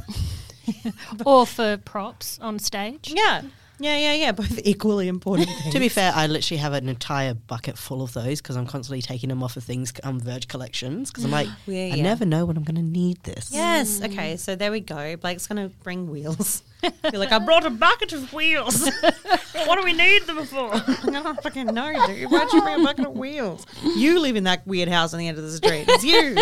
[1.25, 3.12] or for props on stage.
[3.14, 3.43] yeah,
[3.79, 4.33] yeah, yeah, yeah.
[4.33, 5.49] Both equally important.
[5.72, 9.03] To be fair, I literally have an entire bucket full of those because I'm constantly
[9.03, 11.11] taking them off of things, um, Verge collections.
[11.11, 12.03] Because I'm like, Yeah, I yeah.
[12.03, 13.51] never know when I'm going to need this.
[13.53, 14.03] Yes.
[14.03, 14.37] Okay.
[14.37, 15.16] So there we go.
[15.16, 16.62] Blake's gonna bring wheels.
[16.83, 18.89] You're like, I brought a bucket of wheels.
[19.66, 20.70] what do we need them for?
[20.72, 22.31] I don't fucking know, dude.
[22.31, 23.66] Why'd you bring a bucket of wheels?
[23.83, 25.87] You live in that weird house on the end of the street.
[25.89, 26.37] It's you.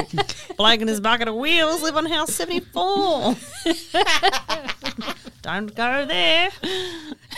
[0.56, 3.36] Blake and his bucket of wheels live on house 74.
[5.42, 6.50] don't go there.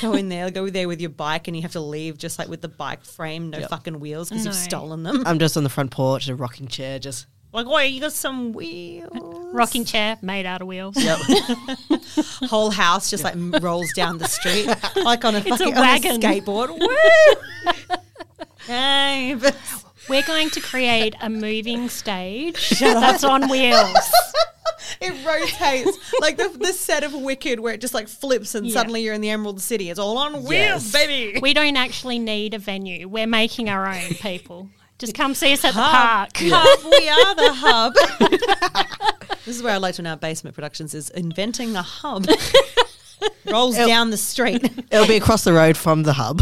[0.01, 0.51] Go in there.
[0.51, 3.05] Go there with your bike, and you have to leave just like with the bike
[3.05, 5.22] frame, no fucking wheels because you've stolen them.
[5.26, 7.26] I'm just on the front porch, a rocking chair, just
[7.64, 9.09] like, wait, you got some wheels.
[9.52, 10.94] Rocking chair made out of wheels.
[10.96, 11.18] Yep.
[12.50, 16.20] whole house just like rolls down the street like on a fucking on wagon.
[16.20, 16.68] skateboard.
[16.78, 17.76] Woo!
[18.66, 19.56] Hey, but
[20.09, 23.96] We're going to create a moving stage that's on wheels.
[25.00, 28.74] it rotates like the, the set of Wicked where it just like flips and Yeah.
[28.74, 29.88] suddenly you're in the Emerald City.
[29.90, 30.92] It's all on wheels, Yes.
[30.92, 31.38] baby.
[31.40, 33.09] We don't actually need a venue.
[33.09, 34.68] We're making our own people.
[34.99, 35.92] Just come see us at the Hub.
[35.92, 36.30] park.
[36.40, 39.38] Hub, we are the hub.
[39.44, 42.26] this is where I like to know basement productions is inventing the hub.
[43.51, 44.62] Rolls down the street.
[44.90, 46.40] it'll be across the road from the hub.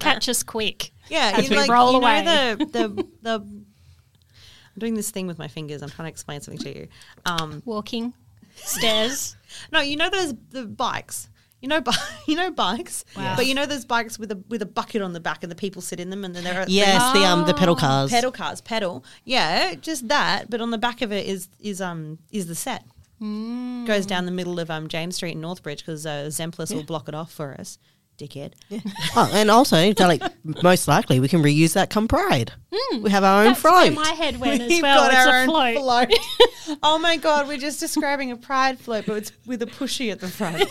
[0.00, 0.92] Catch us quick.
[1.08, 2.54] Yeah, As you we like roll you know away.
[2.54, 3.32] the the the.
[3.34, 5.82] I'm doing this thing with my fingers.
[5.82, 6.88] I'm trying to explain something to you.
[7.26, 8.14] Um, Walking
[8.54, 9.36] stairs.
[9.72, 11.28] no, you know those the bikes.
[11.62, 11.94] You know, bi-
[12.26, 13.34] you know bikes, Wow.
[13.36, 15.56] but you know those bikes with a with a bucket on the back and the
[15.56, 18.10] people sit in them and then they're yes, the um the pedal cars.
[18.10, 19.04] pedal cars, pedal.
[19.24, 20.50] Yeah, just that.
[20.50, 22.84] But on the back of it is is um is the set.
[23.20, 27.08] Goes down the middle of um James Street in Northbridge because uh, Zemplis will block
[27.08, 27.78] it off for us.
[28.18, 28.52] Dickhead.
[29.16, 30.22] Oh, and also, they're like
[30.62, 32.52] most likely we can reuse that come Pride.
[33.00, 33.94] We have our own That's where float.
[33.94, 35.08] my head went as We've well.
[35.08, 35.46] got It's our a own
[35.78, 36.08] float.
[36.08, 36.78] float.
[36.82, 40.18] oh my god, we're just describing a pride float, but it's with a pushy at
[40.20, 40.64] the front.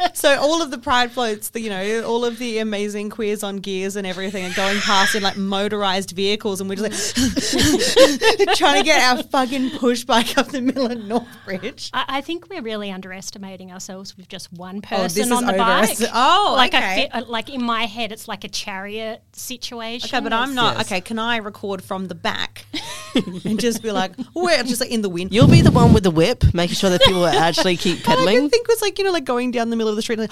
[0.14, 3.56] so all of the pride floats, the, you know, all of the amazing queers on
[3.58, 8.78] gears and everything are going past in like motorized vehicles, and we're just like trying
[8.80, 11.90] to get our fucking push bike up the middle of Northbridge.
[11.92, 15.46] I, I think we're really underestimating ourselves with just one Oh, this person is on
[15.46, 15.96] the bike.
[16.12, 16.84] oh, like okay.
[16.84, 20.08] I feel, uh, like in my head, it's like a chariot situation.
[20.08, 20.76] Okay, but I'm not.
[20.76, 20.86] Yes.
[20.86, 22.64] Okay, can I record from the back
[23.14, 25.32] and just be like, we're just like in the wind?
[25.32, 28.16] You'll be the one with the whip, making sure that people actually keep All I
[28.16, 28.40] pedaling.
[28.42, 30.30] could think was like, you know, like going down the middle of the street, like,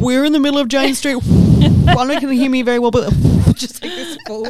[0.00, 1.16] we're in the middle of Jane Street.
[1.86, 3.10] I don't know if hear me very well, but
[3.54, 4.44] just like this full.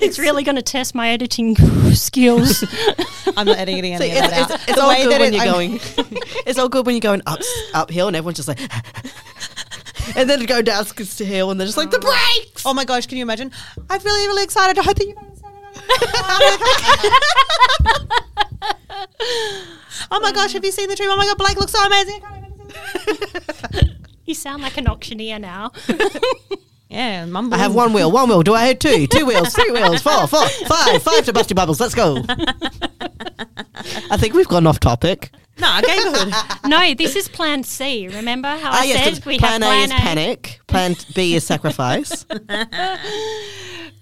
[0.00, 1.56] It's really going to test my editing
[1.92, 2.64] skills.
[3.36, 4.50] I'm not editing any See, of it's, that out.
[4.50, 5.80] it's, it's The all good that when it- you're I'm- going.
[6.46, 7.40] it's all good when you're going up
[7.74, 8.60] uphill, and everyone's just like,
[10.16, 12.62] and then go down the hill, and they're just like the brakes.
[12.66, 13.50] Oh my gosh, can you imagine?
[13.88, 14.78] I'm really, really excited.
[14.78, 15.14] I hope that you
[20.10, 21.06] oh my gosh, have you seen the tree?
[21.08, 22.22] Oh my god, Blake looks so amazing.
[22.74, 23.90] I can't even see it.
[24.24, 25.72] You sound like an auctioneer now.
[26.88, 27.58] Yeah, mumbling.
[27.58, 28.42] I have one wheel, one wheel.
[28.42, 29.06] Do I have two?
[29.06, 31.80] Two wheels, three wheels, four, four, five, five to bust your Bubbles.
[31.80, 32.22] Let's go.
[34.10, 35.30] I think we've gone off topic.
[35.58, 36.34] No, neighborhood.
[36.66, 38.08] no, this is Plan C.
[38.08, 40.96] Remember how Ah, I yes, said 'cause we plan have A Plan is panic, plan
[41.14, 42.26] B is sacrifice.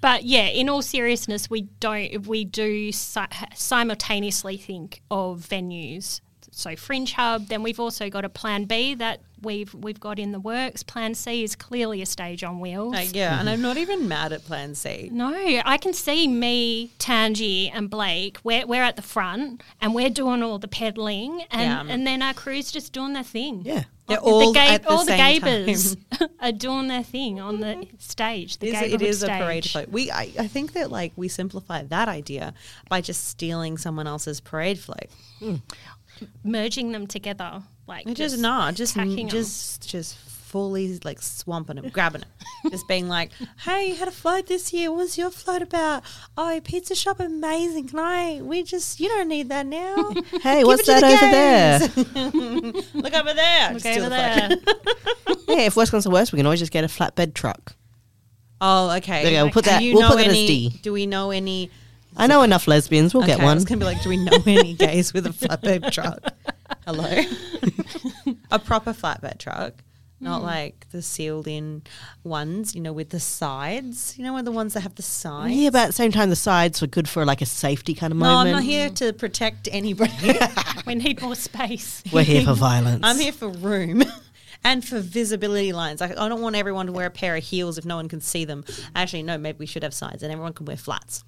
[0.00, 2.26] But yeah, in all seriousness, we don't.
[2.26, 3.20] We do si-
[3.54, 6.22] simultaneously think of venues.
[6.50, 7.46] So Fringe Hub.
[7.48, 10.82] Then we've also got a Plan B that we've we've got in the works.
[10.82, 12.94] Plan C is clearly a stage on wheels.
[12.94, 15.08] Uh, yeah, and I'm not even mad at Plan C.
[15.12, 15.32] No,
[15.64, 18.38] I can see me, Tangi, and Blake.
[18.44, 21.94] We're, we're at the front and we're doing all the peddling, and, Yeah.
[21.94, 23.62] and then our crew's just doing their thing.
[23.64, 23.84] Yeah.
[24.08, 26.28] They're The all ga- at the all the same Gaybers time.
[26.40, 28.58] are doing their thing on the stage.
[28.58, 29.88] The It is, it Gayborhood a parade float.
[29.88, 32.52] We, I, I think that like we simplify that idea
[32.88, 35.06] by just stealing someone else's parade float.
[36.44, 39.28] Merging them together, like It just no, just tacking 'em.
[39.28, 44.10] just just fully like swamping them, grabbing it, just being like, "Hey, you had a
[44.10, 44.90] float this year.
[44.90, 46.02] What was your float about?
[46.36, 47.86] Oh, pizza shop, amazing.
[47.88, 48.40] Can I?
[48.42, 50.12] We just you don't need that now.
[50.42, 51.78] Hey, what's that the over there?
[52.94, 53.72] Look over there.
[53.72, 55.36] Look Just steal over the there.
[55.48, 57.74] Yeah, if worst comes to worst, we can always just get a flatbed truck.
[58.60, 59.22] Oh, okay.
[59.22, 60.68] There you go, we'll put that- we'll put that as D.
[60.82, 61.70] Do we know any?
[62.20, 63.14] I know enough lesbians.
[63.14, 63.56] We'll get Okay, I one.
[63.56, 66.20] was gonna be like, do we know any gays with a flatbed truck?
[66.86, 67.22] Hello,
[68.50, 69.72] a proper flatbed truck,
[70.20, 70.46] not hmm.
[70.46, 71.82] like the sealed in
[72.22, 72.74] ones.
[72.74, 74.18] You know, with the sides.
[74.18, 75.54] You know, one of the ones that have the sides.
[75.54, 78.12] Yeah, but at the same time, the sides were good for like a safety kind
[78.12, 78.32] of moment.
[78.32, 78.56] no, moment.
[78.56, 80.38] I'm not here to protect anybody.
[80.86, 82.02] we need more space.
[82.12, 83.00] We're here for violence.
[83.02, 84.02] I'm here for room.
[84.62, 87.78] And for visibility lines, I, I don't want everyone to wear a pair of heels
[87.78, 88.64] if no one can see them.
[88.94, 91.24] Actually, no, maybe we should have sides and everyone can wear flats.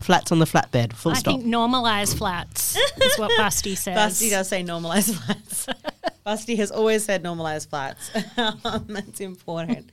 [0.00, 0.92] Flats on the flatbed.
[0.92, 1.34] Full I stop.
[1.34, 3.96] think normalised flats is what Busty says.
[3.96, 5.66] Busty does say normalized flats.
[6.26, 8.10] Busty has always said normalized flats.
[8.64, 9.90] um, that's important.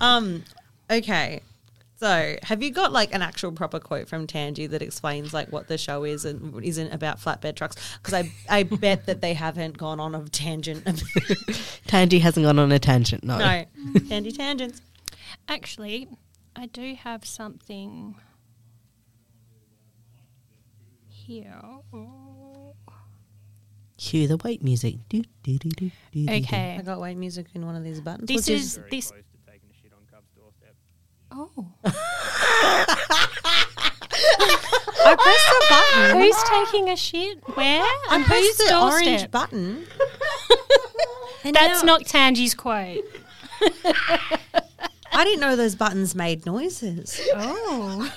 [0.00, 0.44] Um,
[0.90, 1.42] okay.
[2.00, 5.68] So, have you got like an actual proper quote from Tangi that explains like what
[5.68, 7.76] the show is and isn't about flatbed trucks?
[7.98, 10.82] Because I, I bet that they haven't gone on a tangent.
[11.86, 13.22] Tangy hasn't gone on a tangent.
[13.22, 13.36] No.
[13.36, 13.64] no,
[14.08, 14.80] Tangy tangents.
[15.46, 16.08] Actually,
[16.56, 18.14] I do have something
[21.06, 21.60] here.
[23.98, 24.96] Cue the wait music.
[25.10, 26.78] Do, do, do, do, do, do, Okay.
[26.78, 28.26] I got white music in one of these buttons.
[28.26, 29.12] This which is this.
[31.32, 31.50] Oh,
[35.02, 36.20] I pressed the button.
[36.20, 37.38] who's taking a shit?
[37.56, 37.82] Where?
[37.82, 39.30] I And pressed whose the orange doorstep?
[39.30, 39.86] button.
[41.42, 43.02] And That's now- not Tangi's quote.
[45.12, 47.18] I didn't know those buttons made noises.
[47.34, 48.12] Oh.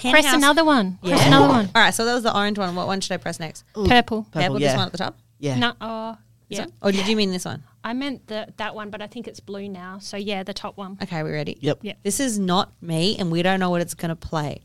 [0.00, 0.98] Press house- another one.
[1.02, 1.70] Press another one.
[1.74, 2.76] All right, so that was the orange one.
[2.76, 3.64] What one should I press next?
[3.74, 3.88] Purple.
[3.88, 4.76] Purple, Purple, this yeah.
[4.76, 5.18] one at the top.
[5.40, 5.58] Yeah.
[5.58, 6.16] No, oh,
[6.48, 6.64] This yeah.
[6.66, 6.72] one?
[6.82, 7.64] Or did you mean this one?
[7.84, 9.98] I meant the, that one, but I think it's blue now.
[9.98, 10.98] So yeah, the top one.
[11.02, 11.58] Okay, we're ready?
[11.60, 11.78] Yep.
[11.82, 11.98] Yep.
[12.04, 14.60] This is not me, and we don't know what it's going to play.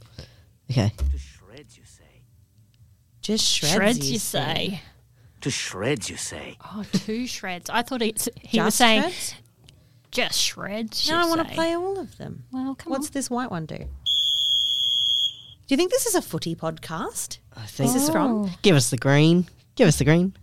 [0.71, 0.91] Okay.
[1.11, 2.03] To shreds, you say.
[3.21, 4.39] Just shreds, Shreds, you, you say.
[4.69, 4.81] say.
[5.41, 6.57] To shreds, you say.
[6.63, 7.69] Oh, two shreds.
[7.69, 9.35] I thought it's, he was Just saying shreds?
[10.11, 11.09] just shreds.
[11.09, 12.43] No, you I want to play all of them.
[12.51, 12.99] Well, come on.
[12.99, 13.13] What's on.
[13.13, 13.77] this white one do?
[13.77, 13.85] Do
[15.73, 17.39] you think this is a footy podcast?
[17.55, 19.47] I think This is from Give us the green.
[19.75, 20.33] Give us the green.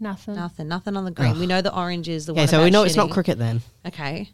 [0.00, 0.34] Nothing.
[0.36, 0.68] nothing.
[0.68, 1.38] Nothing on the green.
[1.38, 2.48] We know the orange is the Okay, one.
[2.48, 3.12] so we about know it's not shitty.
[3.12, 3.62] cricket then.
[3.86, 4.30] Okay.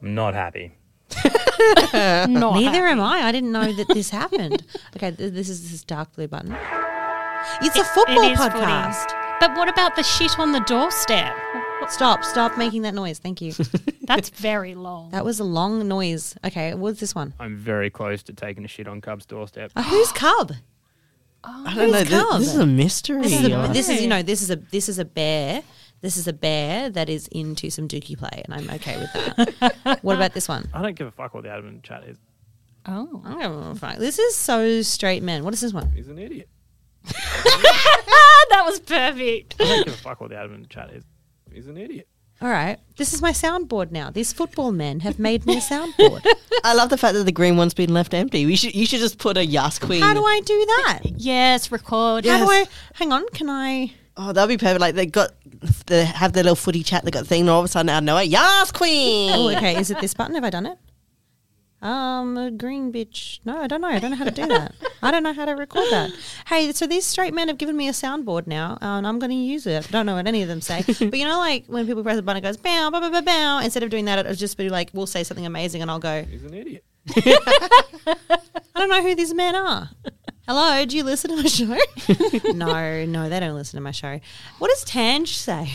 [0.00, 0.72] I'm not happy.
[1.22, 2.92] Not Neither happy.
[2.92, 3.22] am I.
[3.24, 4.62] I didn't know that this happened.
[4.96, 6.56] Okay, th- this is this dark blue button.
[7.60, 8.50] It's a football It is footy.
[8.50, 9.38] podcast.
[9.40, 11.34] But what about the shit on the doorstep?
[11.88, 12.24] Stop!
[12.24, 13.18] Stop making that noise.
[13.18, 13.52] Thank you.
[14.02, 15.10] That's very long.
[15.10, 16.36] that was a long noise.
[16.44, 17.34] Okay, what's this one?
[17.40, 19.72] I'm very close to taking a shit on Cub's doorstep.
[19.74, 20.52] Uh, who's Cub?
[21.44, 22.04] Oh, I don't know.
[22.04, 23.22] This, this is a mystery.
[23.22, 25.62] This is a, this is you know this is a this is a bear.
[26.00, 29.98] This is a bear that is into some dookie play, and I'm okay with that.
[30.02, 30.68] what about this one?
[30.74, 32.18] I don't give a fuck what the admin chat is.
[32.86, 33.22] oh.
[33.24, 33.96] I don't give a fuck.
[33.98, 35.44] This is so straight men.
[35.44, 35.90] What is this one?
[35.92, 36.48] He's an idiot.
[37.04, 39.54] that was perfect.
[39.60, 41.04] I don't give a fuck what the admin chat is.
[41.52, 42.08] He's an idiot.
[42.42, 44.10] All right, this is my soundboard now.
[44.10, 46.26] These football men have made me a soundboard.
[46.64, 48.46] I love the fact that the green one's been left empty.
[48.46, 48.74] We should.
[48.74, 50.02] You should just put a Yas Queen.
[50.02, 51.00] How do I do that?
[51.04, 52.26] Yes, record.
[52.26, 52.64] How do I?
[52.94, 53.92] Hang on, can I?
[54.16, 54.80] Oh, that'd be perfect.
[54.80, 55.30] Like they got,
[55.86, 57.04] they have their little footy chat.
[57.04, 59.30] They got the thing, and all of a sudden, out of nowhere, Yas Queen.
[59.32, 59.78] Oh, okay.
[59.78, 60.34] Is it this button?
[60.34, 60.78] Have I done it?
[61.82, 63.40] Um, a green bitch.
[63.44, 63.88] No, I don't know.
[63.88, 64.72] I don't know how to do that.
[65.02, 66.12] I don't know how to record that.
[66.46, 69.30] Hey, so these straight men have given me a soundboard now, uh, and I'm going
[69.30, 69.88] to use it.
[69.88, 72.18] I don't know what any of them say, but you know, like when people press
[72.18, 73.58] a button, it goes bow, bow, bow, bow, bow.
[73.58, 76.22] Instead of doing that, it'll just be like we'll say something amazing, and I'll go.
[76.22, 76.84] He's an idiot.
[77.16, 78.16] I
[78.76, 79.90] don't know who these men are.
[80.46, 82.52] Hello, do you listen to my show?
[82.52, 84.20] no, no, they don't listen to my show.
[84.58, 85.68] What does Tange say?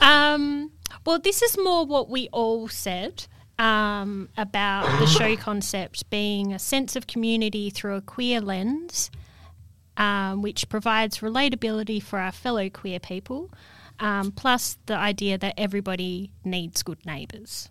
[0.00, 0.70] Um,
[1.04, 3.26] well, this is more what we all said
[3.58, 9.10] um, about the show concept being a sense of community through a queer lens,
[9.96, 13.50] um, which provides relatability for our fellow queer people,
[14.00, 17.70] um, plus the idea that everybody needs good neighbours.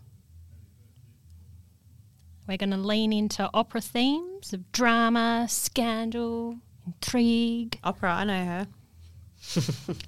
[2.48, 7.80] We're going to lean into opera themes of drama, scandal, intrigue.
[7.84, 8.68] Opera, I know her.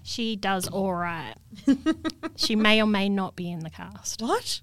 [0.04, 1.36] She does all right.
[2.36, 4.22] she may or may not be in the cast.
[4.22, 4.62] What?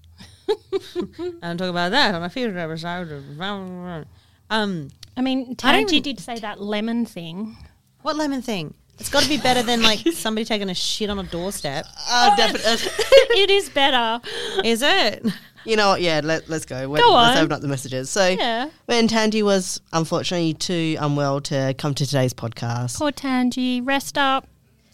[1.41, 3.11] I'm talking about that on a future episode.
[3.11, 4.05] of-
[4.49, 7.57] Um, I mean, I don't Tangy did say that lemon thing.
[8.01, 8.73] what lemon thing?
[8.99, 11.85] It's got to be better than like somebody taking a shit on a doorstep.
[12.09, 12.89] Oh, definitely.
[13.41, 14.21] it is better.
[14.63, 15.25] Is it?
[15.65, 16.01] You know what?
[16.01, 16.75] Yeah, let, let's go.
[16.87, 18.09] Let, Go Let's open up the messages.
[18.09, 18.69] So, Yeah.
[18.85, 24.47] when Tandy was unfortunately too unwell to come to today's podcast, Poor Tangy, rest up.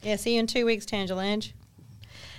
[0.04, 1.52] Yeah, see you in two weeks, Tangelange.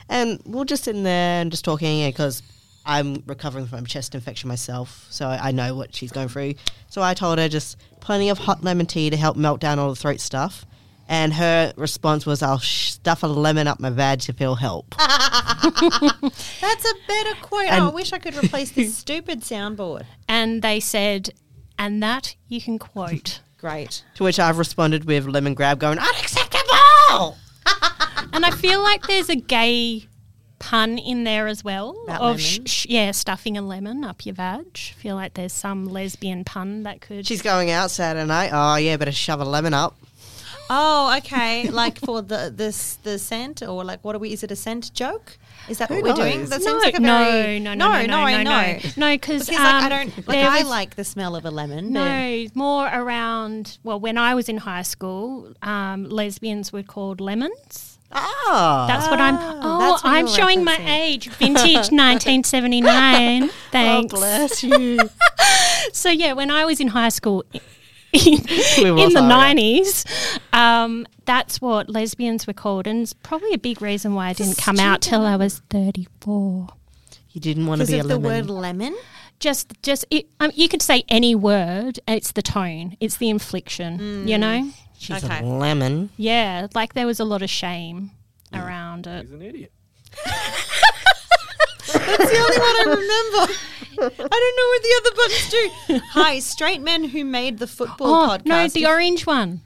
[0.08, 2.42] and we we're just sitting there and just talking because
[2.84, 6.54] I'm recovering from a chest infection myself, so I I know what she's going through.
[6.88, 9.90] So I told her just plenty of hot lemon tea to help melt down all
[9.90, 10.64] the throat stuff.
[11.08, 14.94] And her response was, "I'll stuff a lemon up my vag if it'll help."
[15.60, 17.68] That's a better quote.
[17.68, 20.04] And- oh, I wish I could replace this stupid soundboard.
[20.28, 21.30] And they said,
[21.78, 23.40] and that you can quote.
[23.58, 24.04] Great.
[24.14, 27.36] to which I've responded with lemon grab, going unacceptable.
[28.32, 30.06] and I feel like there's a gay
[30.60, 34.34] pun in there as well About of sh- sh- yeah, stuffing a lemon up your
[34.36, 34.76] vag.
[34.76, 37.26] feel like there's some lesbian pun that could.
[37.26, 38.50] She's going out Saturday night.
[38.52, 39.96] Oh yeah, better shove a lemon up.
[40.72, 41.68] Oh, okay.
[41.82, 44.32] like for the this the scent or like what are we?
[44.32, 45.36] Is it a scent joke?
[45.68, 46.40] Is that Who what we're doing?
[46.40, 46.50] knows?
[46.50, 48.78] That no, seems like a no, very no, no, no, no, I no, know.
[48.96, 51.50] no, because Because like I um, don't like I was- like the smell of a
[51.50, 51.92] lemon.
[51.92, 53.78] but- No, more around.
[53.82, 57.89] Well, when I was in high school, um, lesbians were called lemons.
[58.12, 59.36] Ah, That's what I'm.
[59.62, 61.28] Oh, what I'm showing my age.
[61.28, 63.44] Vintage 1979.
[63.44, 64.12] oh, Thanks.
[64.14, 64.98] bless you.
[65.92, 67.44] So yeah, when I was in high school.
[68.12, 70.04] In, in the 90s,
[70.52, 74.56] um, that's what lesbians were called, and it's probably a big reason why I didn't
[74.58, 76.68] come out till I was 34.
[77.30, 78.96] You didn't want to Because be a of the word lemon.
[79.38, 84.26] just just it, um, you could say any word it's the tone it's the infliction
[84.28, 84.68] you know
[85.00, 85.40] She's Okay.
[85.40, 86.10] a lemon.
[86.18, 88.10] yeah like there was a lot of shame
[88.52, 89.72] around it He's an idiot.
[91.92, 93.52] That's the only one I remember.
[94.02, 96.00] I don't know what the other buttons do.
[96.12, 98.44] Hi, straight men who made the football oh podcast.
[98.46, 99.62] no the orange one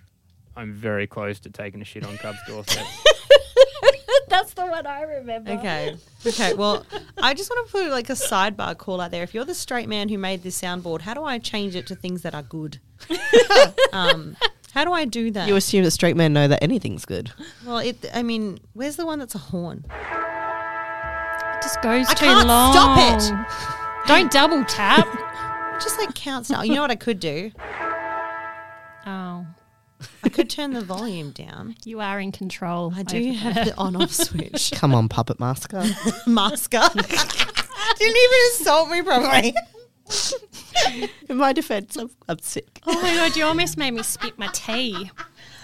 [0.56, 2.86] I'm very close to taking a shit on Cub's doorstep.
[4.28, 5.96] that's the one i remember Okay.
[6.26, 6.54] Okay.
[6.54, 6.86] Well,
[7.20, 9.22] I just want to put like a sidebar call out there.
[9.24, 11.94] If you're the straight man who made this soundboard, how do I change it to
[11.96, 12.78] things that are good?
[13.92, 14.36] um,
[14.74, 15.46] how do I do that?
[15.46, 17.32] You assume that straight men know that anything's good.
[17.64, 18.04] well, it.
[18.12, 19.84] I mean, where's the one that's a horn?
[19.88, 24.06] it just goes I too can't long stop it.
[24.08, 25.06] don't double tap
[25.80, 26.62] Just like counts now.
[26.62, 27.52] You know what I could do?
[29.06, 29.46] oh
[30.24, 31.76] I could turn the volume down.
[31.84, 33.64] you are in control I do have there.
[33.66, 34.72] the on-off switch.
[34.72, 35.84] Come on, puppet masker.
[36.26, 36.80] Masker.
[36.92, 39.54] Didn't even insult me properly.
[41.28, 42.80] In my defense, I'm, I'm sick.
[42.86, 45.10] oh my god you almost made me spit my tea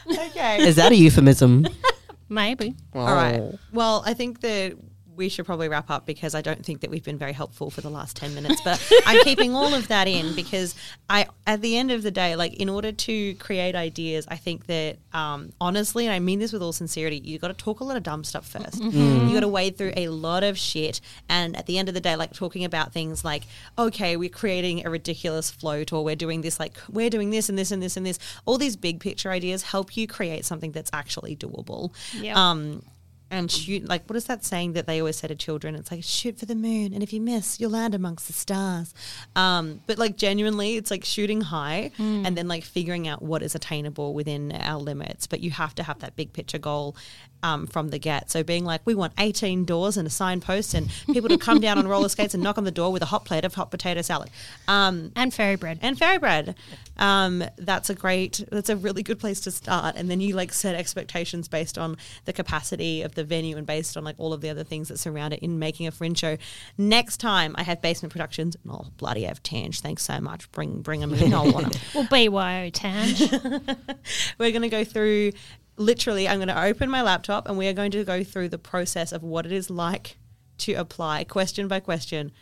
[0.08, 0.66] Okay.
[0.66, 1.66] Is that a euphemism?
[2.28, 3.42] maybe All right.
[3.72, 4.76] Well, I think that
[5.20, 7.82] we should probably wrap up because I don't think that we've been very helpful for
[7.82, 8.62] the last 10 minutes.
[8.62, 10.74] But I'm keeping all of that in because
[11.10, 14.66] I, at the end of the day, like in order to create ideas, I think
[14.66, 17.84] that um, honestly, and I mean this with all sincerity, you got to talk a
[17.84, 21.02] lot of dumb stuff 1st You got to wade through a lot of shit.
[21.28, 23.42] And at the end of the day, like talking about things like,
[23.78, 27.58] okay, we're creating a ridiculous float or we're doing this, like, we're doing this and
[27.58, 28.18] this and this and this.
[28.46, 31.92] All these big picture ideas help you create something that's actually doable.
[32.14, 32.34] Yep.
[32.34, 32.82] Um,
[33.30, 35.74] and shoot like what is that saying that they always say to children?
[35.74, 38.94] It's like shoot for the moon and if you miss you'll land amongst the stars.
[39.36, 43.54] Um, but like genuinely it's like shooting high and then like figuring out what is
[43.54, 45.26] attainable within our limits.
[45.26, 46.96] But you have to have that big picture goal
[47.42, 50.90] um, from the get so being like we want 18 doors and a signpost and
[51.06, 53.24] people to come down on roller skates and knock on the door with a hot
[53.24, 54.30] plate of hot potato salad
[54.68, 56.54] um, and fairy bread and fairy bread.
[56.98, 59.96] Um, that's a great, that's a really good place to start.
[59.96, 63.96] And then you like set expectations based on the capacity of the venue and based
[63.96, 66.36] on like all of the other things that surround it in making a fringe show.
[66.76, 69.80] Next time I have basement productions, and I'll bloody have Tange.
[69.80, 70.50] Thanks so much.
[70.52, 71.32] Bring bring them in.
[71.32, 71.80] I'll want 'em.
[71.94, 73.20] well BYO Tange
[74.38, 75.32] We're going to go through.
[75.80, 78.58] Literally, I'm going to open my laptop and we are going to go through the
[78.58, 80.16] process of what it is like
[80.58, 82.32] to apply question by question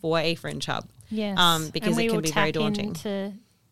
[0.00, 0.88] for a fringe hub.
[1.10, 1.38] Yes.
[1.38, 2.94] Um, because it can be very daunting.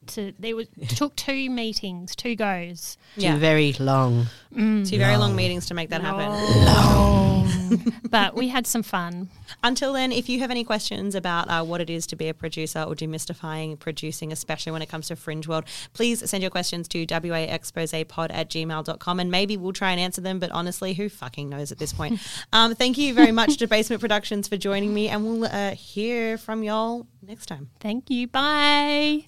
[0.08, 2.96] To there was took two meetings, two goes.
[3.16, 3.34] Yeah.
[3.34, 4.26] Two very long.
[4.54, 4.88] Mm.
[4.88, 6.28] Two very long meetings to make that happen.
[6.28, 9.28] Long, but we had some fun.
[9.62, 12.34] Until then, if you have any questions about uh, what it is to be a
[12.34, 16.88] producer or demystifying producing, especially when it comes to Fringe World, please send your questions
[16.88, 20.38] to waexposepod at gmail.com and maybe we'll try and answer them.
[20.38, 22.20] But honestly, who fucking knows at this point?
[22.52, 26.38] um, thank you very much to Basement Productions for joining me, and we'll uh, hear
[26.38, 27.70] from y'all next time.
[27.80, 28.26] Thank you.
[28.28, 29.26] Bye.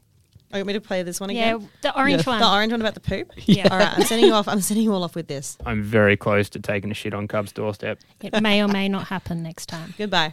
[0.57, 1.61] Oh, you want me to play this one again?
[1.61, 2.41] Yeah, the orange one.
[2.41, 3.31] The orange one about the poop?
[3.37, 3.69] Yeah.
[3.71, 4.49] All right, I'm sending you off.
[4.49, 5.59] I'm sending you all off with this.
[5.67, 7.99] I'm very close to taking a shit on Cub's doorstep.
[8.23, 9.93] It may or may not happen next time.
[9.99, 10.33] Goodbye.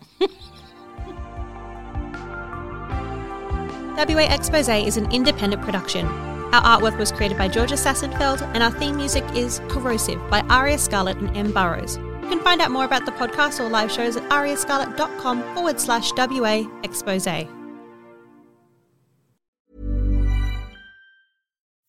[3.97, 6.07] WA Expose is an independent production.
[6.07, 10.77] Our artwork was created by Georgia Sassenfeld, and our theme music is Corrosive by Aria
[10.77, 11.51] Scarlett and M.
[11.51, 11.97] Burrows.
[11.97, 16.13] You can find out more about the podcast or live shows at ariascarlett.com forward slash
[16.15, 17.62] WA Expose.